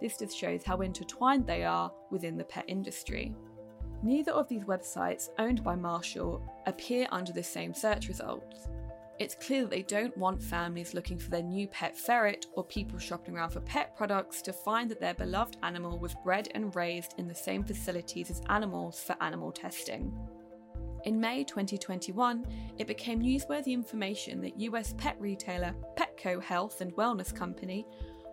This 0.00 0.16
just 0.16 0.36
shows 0.36 0.64
how 0.64 0.80
intertwined 0.80 1.46
they 1.46 1.64
are 1.64 1.92
within 2.10 2.36
the 2.36 2.44
pet 2.44 2.64
industry. 2.68 3.34
Neither 4.02 4.32
of 4.32 4.48
these 4.48 4.64
websites, 4.64 5.28
owned 5.38 5.62
by 5.62 5.74
Marshall, 5.74 6.42
appear 6.66 7.06
under 7.12 7.32
the 7.32 7.42
same 7.42 7.74
search 7.74 8.08
results. 8.08 8.68
It's 9.22 9.36
clear 9.36 9.60
that 9.60 9.70
they 9.70 9.82
don't 9.82 10.18
want 10.18 10.42
families 10.42 10.94
looking 10.94 11.16
for 11.16 11.30
their 11.30 11.44
new 11.44 11.68
pet 11.68 11.96
ferret 11.96 12.46
or 12.54 12.64
people 12.64 12.98
shopping 12.98 13.36
around 13.36 13.50
for 13.50 13.60
pet 13.60 13.96
products 13.96 14.42
to 14.42 14.52
find 14.52 14.90
that 14.90 14.98
their 14.98 15.14
beloved 15.14 15.58
animal 15.62 15.96
was 16.00 16.16
bred 16.24 16.48
and 16.56 16.74
raised 16.74 17.14
in 17.18 17.28
the 17.28 17.34
same 17.34 17.62
facilities 17.62 18.32
as 18.32 18.42
animals 18.48 18.98
for 19.00 19.14
animal 19.20 19.52
testing. 19.52 20.12
In 21.04 21.20
May 21.20 21.44
2021, 21.44 22.74
it 22.78 22.88
became 22.88 23.22
newsworthy 23.22 23.68
information 23.68 24.40
that 24.40 24.58
US 24.58 24.92
pet 24.98 25.14
retailer 25.20 25.72
Petco 25.96 26.42
Health 26.42 26.80
and 26.80 26.92
Wellness 26.96 27.32
Company 27.32 27.86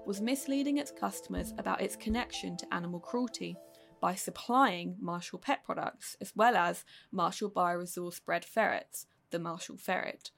was 0.08 0.22
misleading 0.22 0.80
its 0.80 0.90
customers 0.90 1.54
about 1.60 1.82
its 1.82 1.96
connection 1.96 2.58
to 2.58 2.74
animal 2.74 3.00
cruelty 3.00 3.56
by 4.02 4.16
supplying 4.16 4.96
Marshall 5.00 5.38
pet 5.38 5.64
products 5.64 6.18
as 6.20 6.34
well 6.36 6.56
as 6.56 6.84
Marshall 7.12 7.52
Bioresource 7.52 8.26
bred 8.26 8.44
ferrets, 8.44 9.06
the 9.30 9.38
Marshall 9.38 9.78
ferret. 9.78 10.32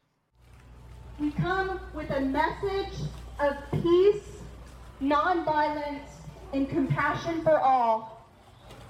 We 1.20 1.32
come 1.32 1.80
with 1.94 2.10
a 2.10 2.22
message 2.22 3.08
of 3.40 3.56
peace, 3.72 4.24
nonviolence, 5.02 6.10
and 6.54 6.70
compassion 6.70 7.42
for 7.44 7.60
all. 7.60 8.26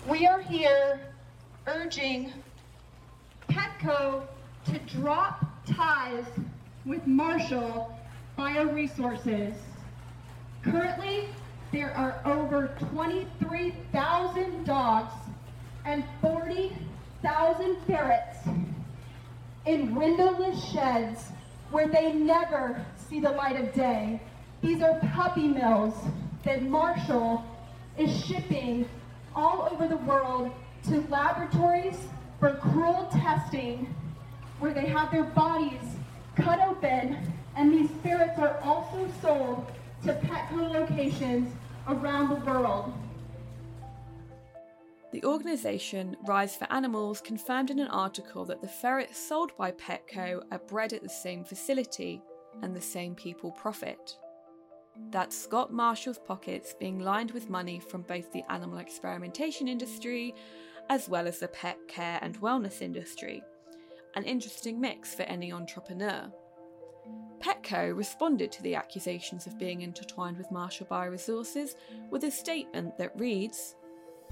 We 0.10 0.26
are 0.28 0.42
here 0.42 1.00
urging 1.68 2.32
Petco 3.50 4.24
to 4.66 4.80
drop 4.98 5.46
ties 5.68 6.26
with 6.86 7.06
Marshall 7.06 7.98
Bioresources. 8.38 9.56
Currently, 10.64 11.28
there 11.72 11.94
are 11.96 12.22
over 12.26 12.76
23,000 12.92 14.66
dogs 14.66 15.14
and 15.86 16.04
40,000 16.22 17.78
ferrets 17.88 18.38
in 19.66 19.96
windowless 19.96 20.64
sheds 20.72 21.32
where 21.72 21.88
they 21.88 22.14
never 22.14 22.86
see 23.10 23.20
the 23.20 23.32
light 23.32 23.60
of 23.60 23.74
day. 23.74 24.22
These 24.62 24.82
are 24.82 25.00
puppy 25.14 25.48
mills 25.48 25.96
that 26.44 26.64
Marshall 26.64 27.44
is 27.98 28.26
shipping 28.26 28.88
all 29.36 29.70
over 29.72 29.88
the 29.88 29.98
world 29.98 30.52
to 30.90 31.02
laboratories 31.10 31.98
for 32.40 32.56
cruel 32.56 33.08
testing 33.12 33.94
where 34.60 34.74
they 34.74 34.86
have 34.86 35.12
their 35.12 35.24
bodies 35.24 35.82
cut 36.36 36.60
open 36.60 37.18
and 37.56 37.72
these 37.72 37.90
ferrets 38.04 38.40
are 38.40 38.60
also 38.64 39.08
sold 39.22 39.72
to 40.04 40.14
pet 40.14 40.50
Petco 40.50 40.72
locations 40.72 41.54
around 41.88 42.30
the 42.30 42.46
world. 42.46 42.94
The 45.12 45.26
organisation 45.26 46.16
Rise 46.26 46.56
for 46.56 46.72
Animals 46.72 47.20
confirmed 47.20 47.70
in 47.70 47.80
an 47.80 47.90
article 47.90 48.46
that 48.46 48.62
the 48.62 48.68
ferrets 48.68 49.20
sold 49.20 49.52
by 49.58 49.72
Petco 49.72 50.42
are 50.52 50.60
bred 50.60 50.94
at 50.94 51.04
the 51.04 51.10
same 51.10 51.44
facility 51.44 52.22
and 52.62 52.74
the 52.74 52.82
same 52.82 53.14
people 53.16 53.52
profit. 53.52 54.18
That's 55.10 55.38
Scott 55.38 55.74
Marshall's 55.74 56.20
pockets 56.20 56.74
being 56.80 57.00
lined 57.00 57.32
with 57.32 57.50
money 57.50 57.80
from 57.80 58.04
both 58.04 58.32
the 58.32 58.44
animal 58.50 58.78
experimentation 58.78 59.68
industry 59.68 60.34
as 60.90 61.10
well 61.10 61.28
as 61.28 61.40
the 61.40 61.48
pet 61.50 61.78
care 61.90 62.20
and 62.22 62.40
wellness 62.40 62.82
industry. 62.82 63.44
An 64.16 64.24
interesting 64.24 64.80
mix 64.80 65.14
for 65.14 65.24
any 65.24 65.52
entrepreneur. 65.52 66.32
Petco 67.40 67.96
responded 67.96 68.52
to 68.54 68.64
the 68.64 68.76
accusations 68.76 69.46
of 69.46 69.58
being 69.58 69.82
intertwined 69.82 70.38
with 70.38 70.52
Marshall 70.52 70.88
Bioresources 70.88 71.76
with 72.10 72.24
a 72.24 72.32
statement 72.32 72.98
that 72.98 73.20
reads 73.20 73.76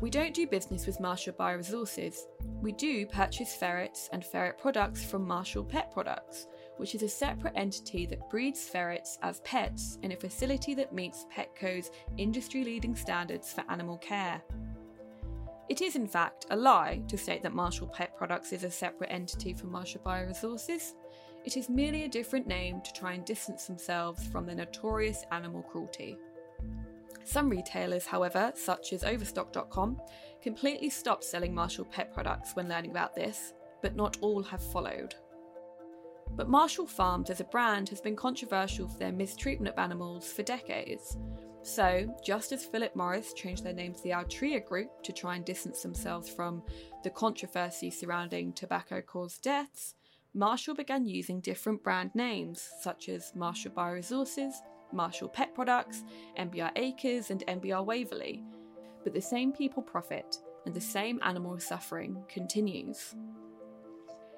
We 0.02 0.10
don't 0.10 0.34
do 0.34 0.48
business 0.48 0.88
with 0.88 1.02
Marshall 1.02 1.34
Bioresources. 1.34 2.20
We 2.62 2.72
do 2.72 3.06
purchase 3.06 3.54
ferrets 3.54 4.10
and 4.14 4.24
ferret 4.24 4.58
products 4.58 5.04
from 5.04 5.28
Marshall 5.28 5.66
Pet 5.66 5.92
Products, 5.92 6.48
which 6.78 6.96
is 6.96 7.04
a 7.04 7.10
separate 7.10 7.52
entity 7.58 8.06
that 8.06 8.30
breeds 8.30 8.64
ferrets 8.64 9.20
as 9.24 9.42
pets 9.42 9.98
in 10.02 10.14
a 10.14 10.16
facility 10.16 10.74
that 10.76 10.94
meets 10.94 11.26
Petco's 11.30 11.92
industry 12.16 12.64
leading 12.64 12.96
standards 12.96 13.52
for 13.52 13.66
animal 13.68 13.98
care. 13.98 14.42
It 15.68 15.82
is, 15.82 15.98
in 15.98 16.08
fact, 16.08 16.46
a 16.50 16.56
lie 16.56 17.02
to 17.10 17.18
state 17.18 17.44
that 17.44 17.54
Marshall 17.54 17.88
Pet 17.88 18.16
Products 18.16 18.54
is 18.54 18.64
a 18.64 18.72
separate 18.72 19.12
entity 19.12 19.54
from 19.54 19.70
Marshall 19.70 20.02
Bioresources. 20.06 20.94
It 21.44 21.58
is 21.58 21.68
merely 21.68 22.06
a 22.06 22.10
different 22.10 22.48
name 22.48 22.80
to 22.82 22.94
try 22.94 23.14
and 23.14 23.26
distance 23.26 23.66
themselves 23.66 24.26
from 24.28 24.46
their 24.46 24.56
notorious 24.56 25.26
animal 25.34 25.62
cruelty. 25.62 26.18
Some 27.30 27.48
retailers, 27.48 28.08
however, 28.08 28.52
such 28.56 28.92
as 28.92 29.04
Overstock.com, 29.04 30.02
completely 30.42 30.90
stopped 30.90 31.24
selling 31.24 31.54
Marshall 31.54 31.86
pet 31.86 32.12
products 32.12 32.56
when 32.56 32.68
learning 32.68 32.90
about 32.90 33.14
this, 33.14 33.54
but 33.84 33.96
not 33.96 34.18
all 34.22 34.42
have 34.42 34.64
followed. 34.64 35.14
But 36.32 36.50
Marshall 36.50 36.88
Farms 36.88 37.30
as 37.30 37.40
a 37.40 37.44
brand 37.44 37.88
has 37.90 38.02
been 38.02 38.16
controversial 38.16 38.88
for 38.88 38.98
their 38.98 39.12
mistreatment 39.12 39.72
of 39.72 39.78
animals 39.78 40.34
for 40.34 40.42
decades. 40.42 41.18
So, 41.62 42.12
just 42.26 42.52
as 42.52 42.66
Philip 42.66 42.96
Morris 42.96 43.34
changed 43.34 43.64
their 43.64 43.74
name 43.74 43.94
to 43.94 44.02
the 44.02 44.10
Altria 44.10 44.66
Group 44.66 45.04
to 45.04 45.14
try 45.14 45.36
and 45.36 45.46
distance 45.46 45.84
themselves 45.84 46.30
from 46.30 46.64
the 47.04 47.12
controversy 47.12 47.92
surrounding 47.92 48.54
tobacco 48.54 49.02
caused 49.02 49.44
deaths, 49.44 49.94
Marshall 50.34 50.74
began 50.74 51.06
using 51.06 51.42
different 51.42 51.84
brand 51.84 52.10
names 52.16 52.68
such 52.82 53.08
as 53.08 53.34
Marshall 53.36 53.72
Bioresources, 53.72 54.54
Marshall 54.92 55.30
Pet 55.30 55.54
Products, 55.54 56.04
MBR 56.38 56.72
Acres, 56.76 57.32
and 57.32 57.46
MBR 57.48 57.86
Waverley. 57.86 58.44
But 59.04 59.14
the 59.14 59.22
same 59.22 59.52
people 59.52 59.84
profit 59.84 60.38
and 60.66 60.74
the 60.74 60.82
same 60.82 61.20
animal 61.24 61.60
suffering 61.60 62.24
continues. 62.28 63.16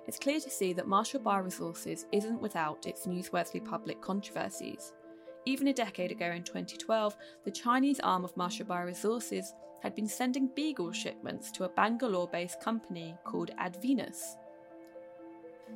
It's 0.08 0.20
clear 0.20 0.39
to 0.39 0.50
see 0.50 0.74
that 0.74 0.88
Marshall 0.88 1.22
Bioresources 1.22 2.05
isn't 2.12 2.41
without 2.41 2.86
its 2.86 3.05
newsworthy 3.05 3.63
public 3.63 4.01
controversies. 4.01 4.93
Even 5.46 5.67
a 5.67 5.74
decade 5.74 6.12
ago 6.12 6.27
in 6.27 6.43
2012, 6.43 7.15
the 7.46 7.51
Chinese 7.51 8.00
arm 8.01 8.24
of 8.24 8.36
Marshall 8.38 8.65
Bioresources 8.65 9.46
had 9.81 9.96
been 9.96 10.08
sending 10.08 10.50
beagle 10.55 10.91
shipments 10.91 11.51
to 11.51 11.63
a 11.63 11.70
Bangalore 11.70 12.27
based 12.27 12.62
company 12.62 13.15
called 13.24 13.51
Advinus. 13.60 14.36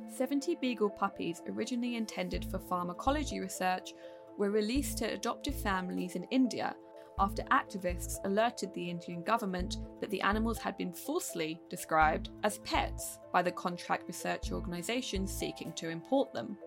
70 0.08 0.56
beagle 0.60 0.90
puppies, 0.90 1.42
originally 1.48 1.96
intended 1.96 2.44
for 2.50 2.58
pharmacology 2.58 3.40
research, 3.40 3.94
were 4.38 4.50
released 4.50 4.98
to 4.98 5.12
adoptive 5.12 5.54
families 5.54 6.16
in 6.16 6.24
India 6.24 6.74
after 7.18 7.42
activists 7.44 8.18
alerted 8.24 8.72
the 8.74 8.90
Indian 8.90 9.22
government 9.22 9.78
that 10.00 10.10
the 10.10 10.20
animals 10.20 10.58
had 10.58 10.76
been 10.76 10.92
falsely 10.92 11.60
described 11.70 12.28
as 12.44 12.58
pets 12.58 13.18
by 13.32 13.42
the 13.42 13.52
contract 13.52 14.06
research 14.06 14.52
organisations 14.52 15.32
seeking 15.32 15.72
to 15.72 15.88
import 15.88 16.32
them. 16.32 16.58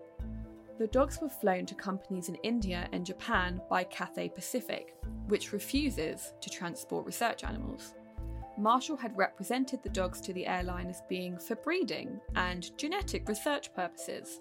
The 0.78 0.88
dogs 0.88 1.20
were 1.20 1.28
flown 1.28 1.66
to 1.66 1.74
companies 1.74 2.28
in 2.28 2.36
India 2.36 2.88
and 2.92 3.04
Japan 3.04 3.60
by 3.68 3.84
Cathay 3.84 4.30
Pacific, 4.30 4.96
which 5.28 5.52
refuses 5.52 6.32
to 6.40 6.50
transport 6.50 7.06
research 7.06 7.44
animals. 7.44 7.94
Marshall 8.58 8.96
had 8.96 9.16
represented 9.16 9.82
the 9.82 9.88
dogs 9.90 10.20
to 10.22 10.32
the 10.32 10.46
airline 10.46 10.88
as 10.88 11.02
being 11.08 11.38
for 11.38 11.54
breeding 11.56 12.20
and 12.34 12.76
genetic 12.76 13.28
research 13.28 13.72
purposes. 13.74 14.40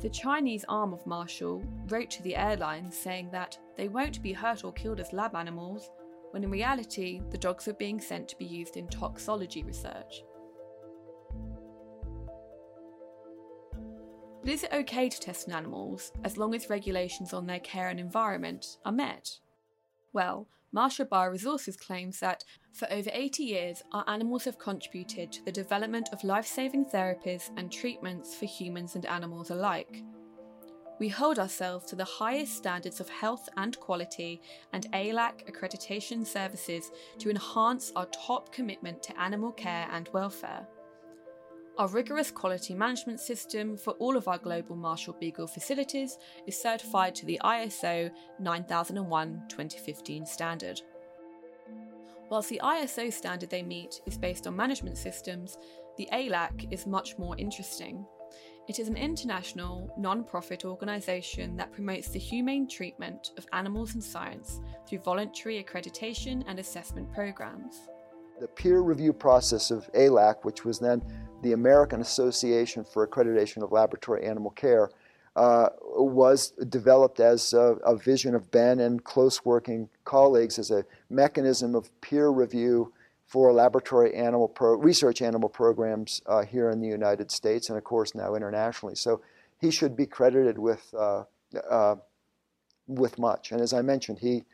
The 0.00 0.08
Chinese 0.08 0.64
arm 0.66 0.94
of 0.94 1.06
Marshall 1.06 1.62
wrote 1.88 2.10
to 2.12 2.22
the 2.22 2.34
airline 2.34 2.90
saying 2.90 3.28
that 3.32 3.58
they 3.76 3.88
won't 3.88 4.22
be 4.22 4.32
hurt 4.32 4.64
or 4.64 4.72
killed 4.72 4.98
as 4.98 5.12
lab 5.12 5.34
animals, 5.34 5.90
when 6.30 6.42
in 6.42 6.50
reality, 6.50 7.20
the 7.30 7.36
dogs 7.36 7.66
were 7.66 7.74
being 7.74 8.00
sent 8.00 8.26
to 8.28 8.38
be 8.38 8.46
used 8.46 8.78
in 8.78 8.88
toxology 8.88 9.62
research. 9.62 10.22
But 14.40 14.50
is 14.50 14.62
it 14.62 14.72
okay 14.72 15.10
to 15.10 15.20
test 15.20 15.50
on 15.50 15.54
animals 15.54 16.12
as 16.24 16.38
long 16.38 16.54
as 16.54 16.70
regulations 16.70 17.34
on 17.34 17.46
their 17.46 17.60
care 17.60 17.88
and 17.88 18.00
environment 18.00 18.78
are 18.86 18.92
met? 18.92 19.38
Well, 20.14 20.48
Marshall 20.72 21.06
Bioresources 21.06 21.76
claims 21.76 22.20
that 22.20 22.44
for 22.72 22.86
over 22.92 23.10
80 23.12 23.42
years, 23.42 23.82
our 23.90 24.04
animals 24.06 24.44
have 24.44 24.58
contributed 24.58 25.32
to 25.32 25.44
the 25.44 25.50
development 25.50 26.08
of 26.12 26.22
life 26.22 26.46
saving 26.46 26.84
therapies 26.84 27.50
and 27.56 27.72
treatments 27.72 28.36
for 28.36 28.46
humans 28.46 28.94
and 28.94 29.04
animals 29.06 29.50
alike. 29.50 30.04
We 31.00 31.08
hold 31.08 31.40
ourselves 31.40 31.86
to 31.86 31.96
the 31.96 32.04
highest 32.04 32.56
standards 32.56 33.00
of 33.00 33.08
health 33.08 33.48
and 33.56 33.76
quality 33.80 34.40
and 34.72 34.86
ALAC 34.92 35.50
accreditation 35.50 36.24
services 36.24 36.92
to 37.18 37.30
enhance 37.30 37.90
our 37.96 38.06
top 38.06 38.52
commitment 38.52 39.02
to 39.04 39.20
animal 39.20 39.50
care 39.50 39.88
and 39.90 40.08
welfare. 40.12 40.68
Our 41.78 41.88
rigorous 41.88 42.30
quality 42.30 42.74
management 42.74 43.20
system 43.20 43.76
for 43.76 43.92
all 43.94 44.16
of 44.16 44.28
our 44.28 44.38
global 44.38 44.76
Marshall 44.76 45.16
Beagle 45.18 45.46
facilities 45.46 46.18
is 46.46 46.60
certified 46.60 47.14
to 47.14 47.26
the 47.26 47.40
ISO 47.42 48.10
9001 48.38 49.42
2015 49.48 50.26
standard. 50.26 50.80
Whilst 52.28 52.50
the 52.50 52.60
ISO 52.62 53.12
standard 53.12 53.50
they 53.50 53.62
meet 53.62 54.00
is 54.06 54.18
based 54.18 54.46
on 54.46 54.56
management 54.56 54.98
systems, 54.98 55.56
the 55.96 56.08
ALAC 56.12 56.70
is 56.72 56.86
much 56.86 57.18
more 57.18 57.36
interesting. 57.38 58.04
It 58.68 58.78
is 58.78 58.88
an 58.88 58.96
international, 58.96 59.92
non 59.98 60.22
profit 60.22 60.64
organisation 60.64 61.56
that 61.56 61.72
promotes 61.72 62.08
the 62.08 62.18
humane 62.18 62.68
treatment 62.68 63.32
of 63.38 63.46
animals 63.52 63.94
in 63.94 64.00
science 64.00 64.60
through 64.86 64.98
voluntary 64.98 65.64
accreditation 65.64 66.44
and 66.46 66.58
assessment 66.58 67.12
programs. 67.12 67.88
The 68.40 68.48
peer 68.48 68.80
review 68.80 69.12
process 69.12 69.70
of 69.70 69.90
ALAC, 69.92 70.44
which 70.44 70.64
was 70.64 70.78
then 70.78 71.02
the 71.42 71.52
American 71.52 72.00
Association 72.00 72.84
for 72.84 73.06
Accreditation 73.06 73.62
of 73.62 73.70
Laboratory 73.70 74.24
Animal 74.24 74.50
Care, 74.52 74.90
uh, 75.36 75.68
was 75.94 76.52
developed 76.70 77.20
as 77.20 77.52
a, 77.52 77.76
a, 77.84 77.94
vision 77.94 78.34
of 78.34 78.50
Ben 78.50 78.80
and 78.80 79.04
close 79.04 79.44
working 79.44 79.90
colleagues 80.04 80.58
as 80.58 80.70
a 80.70 80.84
mechanism 81.10 81.74
of 81.74 81.88
peer 82.00 82.30
review 82.30 82.92
for 83.26 83.52
laboratory 83.52 84.14
animal 84.14 84.48
pro- 84.48 84.74
research 84.74 85.20
animal 85.20 85.48
programs 85.48 86.22
uh, 86.26 86.42
here 86.42 86.70
in 86.70 86.80
the 86.80 86.88
United 86.88 87.30
States 87.30 87.68
and, 87.68 87.76
of 87.76 87.84
course, 87.84 88.14
now 88.14 88.34
internationally. 88.34 88.94
So 88.94 89.20
he 89.60 89.70
should 89.70 89.94
be 89.94 90.06
credited 90.06 90.58
with 90.58 90.92
uh, 90.98 91.24
uh 91.70 91.96
with 92.88 93.18
much. 93.18 93.52
And 93.52 93.60
as 93.60 93.72
I 93.72 93.82
mentioned, 93.82 94.18
he 94.18 94.44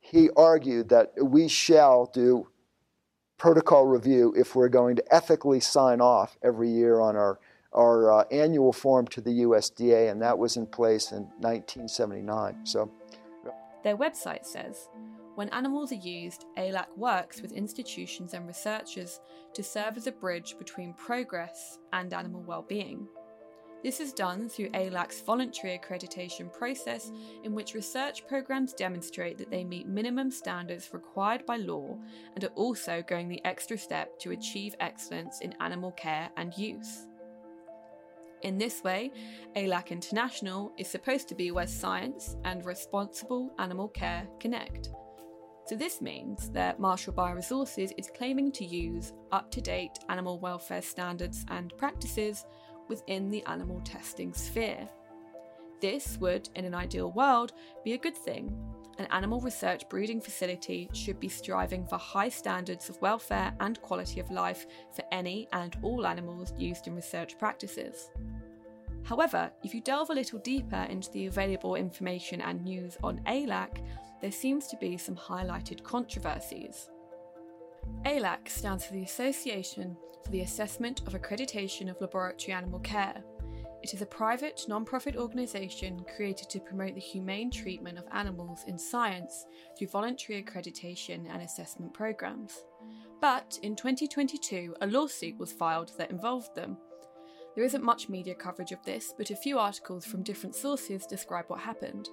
he 0.00 0.30
argued 0.30 0.88
that 0.88 1.12
we 1.22 1.46
shall 1.46 2.06
do 2.06 2.48
protocol 3.38 3.86
review 3.86 4.32
if 4.36 4.54
we're 4.54 4.68
going 4.68 4.96
to 4.96 5.14
ethically 5.14 5.60
sign 5.60 6.00
off 6.00 6.36
every 6.42 6.70
year 6.70 7.00
on 7.00 7.16
our, 7.16 7.38
our 7.72 8.20
uh, 8.20 8.24
annual 8.30 8.72
form 8.72 9.06
to 9.08 9.20
the 9.20 9.42
USDA, 9.42 10.10
and 10.10 10.22
that 10.22 10.38
was 10.38 10.56
in 10.56 10.66
place 10.66 11.12
in 11.12 11.22
1979. 11.40 12.64
So, 12.64 12.90
Their 13.82 13.96
website 13.96 14.44
says 14.44 14.88
when 15.34 15.48
animals 15.48 15.90
are 15.90 15.96
used, 15.96 16.44
ALAC 16.56 16.86
works 16.96 17.42
with 17.42 17.52
institutions 17.52 18.34
and 18.34 18.46
researchers 18.46 19.20
to 19.54 19.62
serve 19.64 19.96
as 19.96 20.06
a 20.06 20.12
bridge 20.12 20.56
between 20.58 20.94
progress 20.94 21.78
and 21.92 22.14
animal 22.14 22.42
well-being. 22.42 23.08
This 23.84 24.00
is 24.00 24.14
done 24.14 24.48
through 24.48 24.70
ALAC's 24.70 25.20
voluntary 25.20 25.78
accreditation 25.78 26.50
process, 26.50 27.12
in 27.42 27.54
which 27.54 27.74
research 27.74 28.26
programs 28.26 28.72
demonstrate 28.72 29.36
that 29.36 29.50
they 29.50 29.62
meet 29.62 29.86
minimum 29.86 30.30
standards 30.30 30.88
required 30.94 31.44
by 31.44 31.58
law 31.58 31.98
and 32.34 32.42
are 32.42 32.54
also 32.54 33.04
going 33.06 33.28
the 33.28 33.44
extra 33.44 33.76
step 33.76 34.18
to 34.20 34.30
achieve 34.30 34.74
excellence 34.80 35.42
in 35.42 35.54
animal 35.60 35.92
care 35.92 36.30
and 36.38 36.56
use. 36.56 37.08
In 38.40 38.56
this 38.56 38.82
way, 38.82 39.12
ALAC 39.54 39.90
International 39.90 40.72
is 40.78 40.88
supposed 40.88 41.28
to 41.28 41.34
be 41.34 41.50
where 41.50 41.66
science 41.66 42.38
and 42.44 42.64
responsible 42.64 43.52
animal 43.58 43.88
care 43.88 44.26
connect. 44.40 44.88
So, 45.66 45.76
this 45.76 46.00
means 46.00 46.50
that 46.50 46.80
Marshall 46.80 47.14
Bioresources 47.14 47.92
is 47.98 48.10
claiming 48.14 48.52
to 48.52 48.64
use 48.64 49.12
up 49.32 49.50
to 49.50 49.62
date 49.62 49.98
animal 50.08 50.38
welfare 50.38 50.82
standards 50.82 51.44
and 51.48 51.72
practices 51.78 52.44
within 52.88 53.30
the 53.30 53.44
animal 53.46 53.80
testing 53.84 54.32
sphere. 54.32 54.88
This 55.80 56.18
would, 56.20 56.48
in 56.54 56.64
an 56.64 56.74
ideal 56.74 57.12
world, 57.12 57.52
be 57.84 57.92
a 57.92 57.98
good 57.98 58.16
thing. 58.16 58.56
An 58.98 59.06
animal 59.10 59.40
research 59.40 59.88
breeding 59.88 60.20
facility 60.20 60.88
should 60.92 61.18
be 61.18 61.28
striving 61.28 61.84
for 61.84 61.98
high 61.98 62.28
standards 62.28 62.88
of 62.88 63.00
welfare 63.02 63.52
and 63.60 63.82
quality 63.82 64.20
of 64.20 64.30
life 64.30 64.66
for 64.94 65.04
any 65.10 65.48
and 65.52 65.76
all 65.82 66.06
animals 66.06 66.52
used 66.56 66.86
in 66.86 66.94
research 66.94 67.36
practices. 67.38 68.10
However, 69.02 69.50
if 69.62 69.74
you 69.74 69.80
delve 69.80 70.10
a 70.10 70.14
little 70.14 70.38
deeper 70.38 70.86
into 70.88 71.10
the 71.10 71.26
available 71.26 71.74
information 71.74 72.40
and 72.40 72.64
news 72.64 72.96
on 73.02 73.20
ALAC, 73.26 73.84
there 74.20 74.32
seems 74.32 74.68
to 74.68 74.76
be 74.78 74.96
some 74.96 75.16
highlighted 75.16 75.82
controversies. 75.82 76.88
ALAC 78.04 78.48
stands 78.48 78.84
for 78.84 78.92
the 78.92 79.02
Association 79.02 79.96
for 80.24 80.30
the 80.30 80.42
Assessment 80.42 81.00
of 81.06 81.14
Accreditation 81.14 81.90
of 81.90 82.00
Laboratory 82.00 82.52
Animal 82.52 82.80
Care. 82.80 83.22
It 83.82 83.92
is 83.92 84.00
a 84.00 84.06
private, 84.06 84.62
non 84.66 84.84
profit 84.84 85.16
organisation 85.16 86.04
created 86.16 86.48
to 86.50 86.60
promote 86.60 86.94
the 86.94 87.00
humane 87.00 87.50
treatment 87.50 87.98
of 87.98 88.04
animals 88.12 88.64
in 88.66 88.78
science 88.78 89.44
through 89.76 89.88
voluntary 89.88 90.42
accreditation 90.42 91.30
and 91.30 91.42
assessment 91.42 91.92
programs. 91.92 92.64
But 93.20 93.58
in 93.62 93.76
2022, 93.76 94.76
a 94.80 94.86
lawsuit 94.86 95.38
was 95.38 95.52
filed 95.52 95.92
that 95.98 96.10
involved 96.10 96.54
them. 96.54 96.78
There 97.54 97.64
isn't 97.64 97.84
much 97.84 98.08
media 98.08 98.34
coverage 98.34 98.72
of 98.72 98.82
this, 98.84 99.12
but 99.16 99.30
a 99.30 99.36
few 99.36 99.58
articles 99.58 100.04
from 100.04 100.22
different 100.22 100.54
sources 100.54 101.06
describe 101.06 101.44
what 101.48 101.60
happened. 101.60 102.08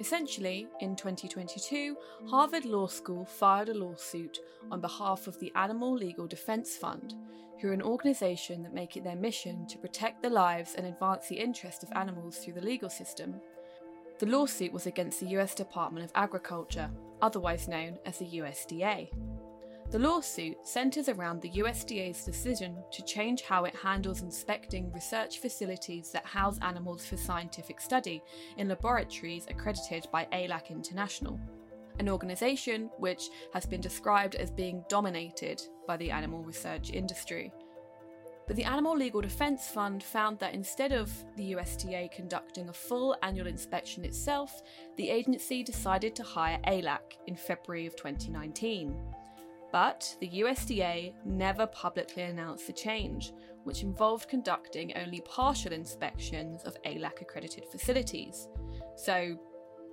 Essentially, 0.00 0.66
in 0.80 0.96
2022, 0.96 1.96
Harvard 2.28 2.64
Law 2.64 2.86
School 2.86 3.24
filed 3.24 3.68
a 3.68 3.74
lawsuit 3.74 4.38
on 4.70 4.80
behalf 4.80 5.26
of 5.26 5.38
the 5.38 5.52
Animal 5.54 5.94
Legal 5.94 6.26
Defense 6.26 6.76
Fund, 6.76 7.14
who 7.60 7.68
are 7.68 7.72
an 7.72 7.82
organisation 7.82 8.62
that 8.62 8.74
make 8.74 8.96
it 8.96 9.04
their 9.04 9.16
mission 9.16 9.66
to 9.66 9.78
protect 9.78 10.22
the 10.22 10.30
lives 10.30 10.74
and 10.74 10.86
advance 10.86 11.28
the 11.28 11.38
interest 11.38 11.82
of 11.82 11.92
animals 11.92 12.38
through 12.38 12.54
the 12.54 12.60
legal 12.60 12.90
system. 12.90 13.40
The 14.18 14.26
lawsuit 14.26 14.72
was 14.72 14.86
against 14.86 15.20
the 15.20 15.28
US 15.38 15.54
Department 15.54 16.04
of 16.04 16.12
Agriculture, 16.14 16.90
otherwise 17.22 17.68
known 17.68 17.98
as 18.04 18.18
the 18.18 18.26
USDA. 18.26 19.08
The 19.90 19.98
lawsuit 20.00 20.66
centres 20.66 21.08
around 21.08 21.40
the 21.40 21.50
USDA's 21.50 22.24
decision 22.24 22.76
to 22.90 23.04
change 23.04 23.42
how 23.42 23.64
it 23.64 23.76
handles 23.76 24.22
inspecting 24.22 24.92
research 24.92 25.38
facilities 25.38 26.10
that 26.10 26.26
house 26.26 26.58
animals 26.62 27.06
for 27.06 27.16
scientific 27.16 27.80
study 27.80 28.22
in 28.56 28.68
laboratories 28.68 29.46
accredited 29.48 30.08
by 30.10 30.26
ALAC 30.32 30.70
International, 30.70 31.38
an 32.00 32.08
organisation 32.08 32.90
which 32.98 33.28
has 33.52 33.66
been 33.66 33.80
described 33.80 34.34
as 34.34 34.50
being 34.50 34.84
dominated 34.88 35.62
by 35.86 35.96
the 35.96 36.10
animal 36.10 36.42
research 36.42 36.90
industry. 36.90 37.52
But 38.46 38.56
the 38.56 38.64
Animal 38.64 38.96
Legal 38.96 39.22
Defence 39.22 39.68
Fund 39.68 40.02
found 40.02 40.38
that 40.40 40.54
instead 40.54 40.92
of 40.92 41.10
the 41.36 41.52
USDA 41.52 42.10
conducting 42.10 42.68
a 42.68 42.74
full 42.74 43.16
annual 43.22 43.46
inspection 43.46 44.04
itself, 44.04 44.60
the 44.96 45.08
agency 45.08 45.62
decided 45.62 46.14
to 46.16 46.22
hire 46.22 46.58
ALAC 46.66 47.16
in 47.26 47.36
February 47.36 47.86
of 47.86 47.96
2019. 47.96 48.94
But 49.74 50.16
the 50.20 50.28
USDA 50.28 51.14
never 51.24 51.66
publicly 51.66 52.22
announced 52.22 52.68
the 52.68 52.72
change, 52.72 53.32
which 53.64 53.82
involved 53.82 54.28
conducting 54.28 54.96
only 54.96 55.20
partial 55.22 55.72
inspections 55.72 56.62
of 56.62 56.80
ALAC 56.84 57.22
accredited 57.22 57.64
facilities. 57.72 58.46
So 58.94 59.36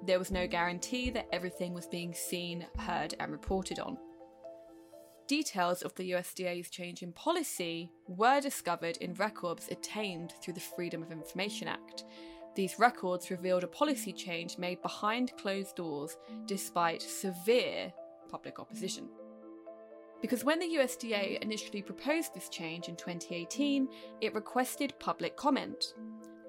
there 0.06 0.20
was 0.20 0.30
no 0.30 0.46
guarantee 0.46 1.10
that 1.10 1.30
everything 1.34 1.74
was 1.74 1.88
being 1.88 2.14
seen, 2.14 2.68
heard, 2.78 3.16
and 3.20 3.32
reported 3.32 3.80
on. 3.80 3.98
Details 5.26 5.82
of 5.82 5.96
the 5.96 6.12
USDA's 6.12 6.70
change 6.70 7.02
in 7.02 7.12
policy 7.14 7.92
were 8.08 8.40
discovered 8.40 8.98
in 8.98 9.16
records 9.16 9.68
obtained 9.72 10.36
through 10.44 10.54
the 10.54 10.60
Freedom 10.60 11.02
of 11.02 11.12
Information 11.12 11.68
Act. 11.68 12.04
These 12.54 12.78
records 12.78 13.32
revealed 13.32 13.64
a 13.64 13.68
policy 13.68 14.14
change 14.14 14.60
made 14.60 14.80
behind 14.84 15.36
closed 15.38 15.76
doors 15.76 16.18
despite 16.46 17.02
severe 17.02 17.92
public 18.30 18.60
opposition. 18.60 19.10
Because 20.22 20.44
when 20.44 20.60
the 20.60 20.78
USDA 20.78 21.40
mm. 21.40 21.42
initially 21.42 21.82
proposed 21.82 22.34
this 22.34 22.50
change 22.50 22.88
in 22.88 22.96
2018, 22.96 23.88
it 24.22 24.34
requested 24.34 24.94
public 25.00 25.36
comment, 25.36 25.94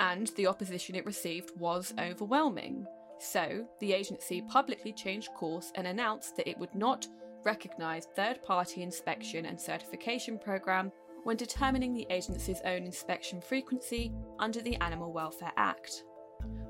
and 0.01 0.29
the 0.37 0.47
opposition 0.47 0.95
it 0.95 1.07
received 1.07 1.51
was 1.59 1.95
overwhelming. 1.99 2.87
So, 3.19 3.67
the 3.81 3.93
agency 3.93 4.43
publicly 4.43 4.93
changed 4.93 5.33
course 5.35 5.73
and 5.77 5.87
announced 5.87 6.37
that 6.37 6.49
it 6.49 6.59
would 6.59 6.75
not 6.75 7.07
recognise 7.45 8.07
third 8.15 8.43
party 8.43 8.83
inspection 8.83 9.47
and 9.47 9.61
certification 9.61 10.39
programme 10.39 10.93
when 11.25 11.37
determining 11.37 11.95
the 11.95 12.07
agency's 12.11 12.61
own 12.65 12.83
inspection 12.85 13.41
frequency 13.41 14.13
under 14.41 14.61
the 14.61 14.77
Animal 14.83 15.13
Welfare 15.13 15.53
Act. 15.57 16.05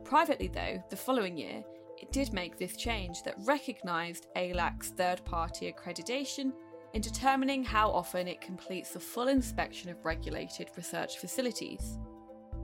Privately, 0.04 0.48
though, 0.48 0.82
the 0.90 0.96
following 0.96 1.38
year, 1.38 1.64
it 2.00 2.12
did 2.12 2.32
make 2.32 2.58
this 2.58 2.76
change 2.76 3.22
that 3.22 3.36
recognised 3.44 4.26
ALAC's 4.36 4.90
third 4.90 5.24
party 5.24 5.72
accreditation 5.72 6.52
in 6.94 7.00
determining 7.00 7.64
how 7.64 7.90
often 7.90 8.28
it 8.28 8.40
completes 8.40 8.90
the 8.90 9.00
full 9.00 9.28
inspection 9.28 9.90
of 9.90 10.04
regulated 10.04 10.70
research 10.76 11.18
facilities. 11.18 11.98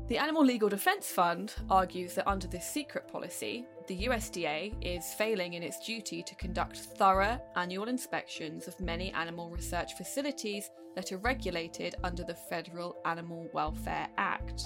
The 0.08 0.18
Animal 0.18 0.44
Legal 0.44 0.70
Defence 0.70 1.10
Fund 1.10 1.54
argues 1.68 2.14
that 2.14 2.28
under 2.28 2.46
this 2.46 2.66
secret 2.66 3.06
policy, 3.08 3.66
the 3.88 4.06
USDA 4.06 4.72
is 4.80 5.12
failing 5.14 5.52
in 5.52 5.62
its 5.62 5.84
duty 5.84 6.22
to 6.22 6.34
conduct 6.36 6.78
thorough 6.78 7.38
annual 7.56 7.88
inspections 7.88 8.66
of 8.66 8.80
many 8.80 9.12
animal 9.12 9.50
research 9.50 9.94
facilities 9.94 10.70
that 10.94 11.12
are 11.12 11.18
regulated 11.18 11.94
under 12.04 12.24
the 12.24 12.34
Federal 12.34 12.96
Animal 13.04 13.48
Welfare 13.52 14.08
Act. 14.16 14.62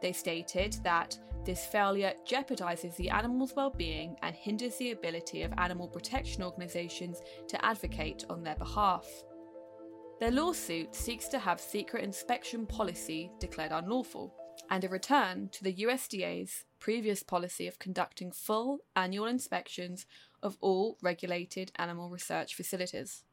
They 0.00 0.12
stated 0.12 0.76
that 0.84 1.18
this 1.44 1.64
failure 1.66 2.12
jeopardises 2.26 2.96
the 2.96 3.10
animal's 3.10 3.54
well-being 3.56 4.16
and 4.22 4.36
hinders 4.36 4.76
the 4.76 4.90
ability 4.90 5.42
of 5.42 5.52
animal 5.56 5.88
protection 5.88 6.42
organisations 6.42 7.22
to 7.48 7.64
advocate 7.64 8.24
on 8.28 8.42
their 8.42 8.56
behalf. 8.56 9.06
Their 10.20 10.30
lawsuit 10.30 10.94
seeks 10.94 11.28
to 11.28 11.38
have 11.38 11.60
secret 11.60 12.04
inspection 12.04 12.66
policy 12.66 13.30
declared 13.38 13.72
unlawful 13.72 14.34
and 14.68 14.84
a 14.84 14.88
return 14.88 15.48
to 15.52 15.64
the 15.64 15.74
USDA's 15.74 16.64
previous 16.80 17.22
policy 17.22 17.66
of 17.66 17.78
conducting 17.78 18.32
full 18.32 18.80
annual 18.94 19.26
inspections 19.26 20.06
of 20.42 20.56
all 20.60 20.98
regulated 21.02 21.72
animal 21.76 22.10
research 22.10 22.54
facilities. 22.54 23.24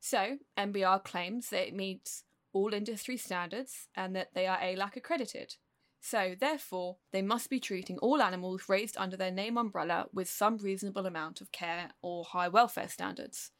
So, 0.00 0.38
MBR 0.58 1.04
claims 1.04 1.50
that 1.50 1.68
it 1.68 1.76
meets 1.76 2.24
all 2.52 2.74
industry 2.74 3.16
standards 3.16 3.88
and 3.94 4.14
that 4.16 4.30
they 4.34 4.46
are 4.46 4.58
ALAC 4.58 4.96
accredited. 4.96 5.56
So, 6.00 6.34
therefore, 6.38 6.96
they 7.12 7.22
must 7.22 7.48
be 7.48 7.60
treating 7.60 7.98
all 7.98 8.20
animals 8.20 8.68
raised 8.68 8.96
under 8.96 9.16
their 9.16 9.30
name 9.30 9.56
umbrella 9.56 10.06
with 10.12 10.28
some 10.28 10.58
reasonable 10.58 11.06
amount 11.06 11.40
of 11.40 11.52
care 11.52 11.90
or 12.02 12.24
high 12.24 12.48
welfare 12.48 12.88
standards. 12.88 13.52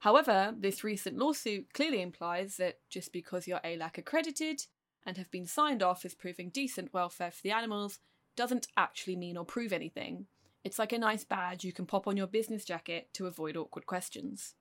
However, 0.00 0.54
this 0.58 0.84
recent 0.84 1.16
lawsuit 1.16 1.72
clearly 1.72 2.02
implies 2.02 2.56
that 2.56 2.80
just 2.90 3.12
because 3.12 3.46
you're 3.46 3.60
ALAC 3.60 3.98
accredited 3.98 4.62
and 5.06 5.16
have 5.16 5.30
been 5.30 5.46
signed 5.46 5.82
off 5.82 6.04
as 6.04 6.14
proving 6.14 6.50
decent 6.50 6.92
welfare 6.92 7.30
for 7.30 7.42
the 7.42 7.52
animals 7.52 8.00
doesn't 8.36 8.66
actually 8.76 9.16
mean 9.16 9.36
or 9.36 9.44
prove 9.44 9.72
anything. 9.72 10.26
It's 10.64 10.80
like 10.80 10.92
a 10.92 10.98
nice 10.98 11.24
badge 11.24 11.64
you 11.64 11.72
can 11.72 11.86
pop 11.86 12.08
on 12.08 12.16
your 12.16 12.26
business 12.26 12.64
jacket 12.64 13.08
to 13.14 13.26
avoid 13.26 13.56
awkward 13.56 13.86
questions. 13.86 14.54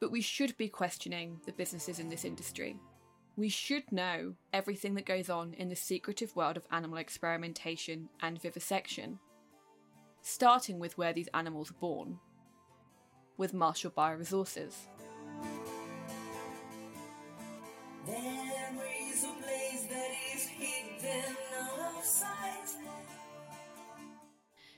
But 0.00 0.12
we 0.12 0.20
should 0.20 0.56
be 0.56 0.68
questioning 0.68 1.40
the 1.44 1.52
businesses 1.52 1.98
in 1.98 2.08
this 2.08 2.24
industry. 2.24 2.76
We 3.36 3.48
should 3.48 3.90
know 3.92 4.34
everything 4.52 4.94
that 4.94 5.06
goes 5.06 5.30
on 5.30 5.54
in 5.54 5.68
the 5.68 5.76
secretive 5.76 6.34
world 6.34 6.56
of 6.56 6.66
animal 6.70 6.98
experimentation 6.98 8.08
and 8.20 8.40
vivisection, 8.40 9.18
starting 10.22 10.78
with 10.78 10.98
where 10.98 11.12
these 11.12 11.28
animals 11.34 11.70
are 11.70 11.80
born, 11.80 12.18
with 13.36 13.54
Marshall 13.54 13.92
Bioresources. 13.92 14.74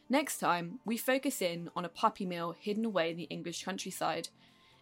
Next 0.09 0.38
time, 0.38 0.80
we 0.85 0.96
focus 0.96 1.40
in 1.40 1.70
on 1.76 1.85
a 1.85 1.88
puppy 1.88 2.26
mill 2.26 2.56
hidden 2.59 2.85
away 2.85 3.12
in 3.12 3.16
the 3.16 3.28
English 3.30 3.64
countryside, 3.64 4.28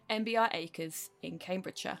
MBR 0.09 0.49
Acres 0.53 1.11
in 1.21 1.37
Cambridgeshire. 1.37 1.99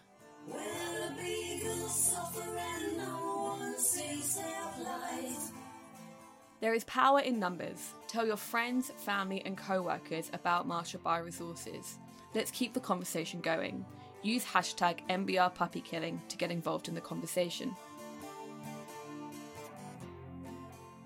There 6.59 6.73
is 6.73 6.83
power 6.85 7.19
in 7.19 7.39
numbers. 7.39 7.93
Tell 8.07 8.25
your 8.25 8.35
friends, 8.35 8.91
family, 8.97 9.41
and 9.45 9.55
co 9.55 9.81
workers 9.81 10.29
about 10.33 10.67
Marshall 10.67 11.01
Bioresources. 11.05 11.97
Let's 12.33 12.51
keep 12.51 12.73
the 12.73 12.79
conversation 12.79 13.41
going. 13.41 13.85
Use 14.23 14.43
hashtag 14.43 15.07
MBR 15.07 15.53
puppy 15.53 15.81
killing 15.81 16.21
to 16.29 16.37
get 16.37 16.51
involved 16.51 16.87
in 16.87 16.95
the 16.95 17.01
conversation. 17.01 17.75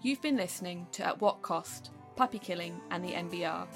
You've 0.02 0.22
been 0.22 0.38
listening 0.38 0.88
to 0.94 1.06
At 1.06 1.22
What 1.22 1.42
Cost, 1.42 1.92
Puppy 2.16 2.40
Killing, 2.40 2.80
and 2.92 3.04
the 3.04 3.12
MBR. 3.12 3.68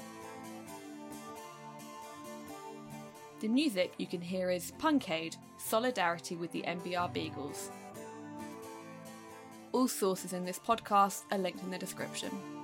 The 3.40 3.46
music 3.46 3.94
you 3.98 4.06
can 4.08 4.20
hear 4.20 4.50
is 4.50 4.72
Punk 4.78 5.08
Aid, 5.10 5.36
Solidarity 5.58 6.34
with 6.34 6.50
the 6.50 6.62
MBR 6.62 7.12
Beagles. 7.12 7.70
All 9.70 9.86
sources 9.86 10.32
in 10.32 10.44
this 10.44 10.58
podcast 10.58 11.22
are 11.30 11.38
linked 11.38 11.62
in 11.62 11.70
the 11.70 11.78
description. 11.78 12.57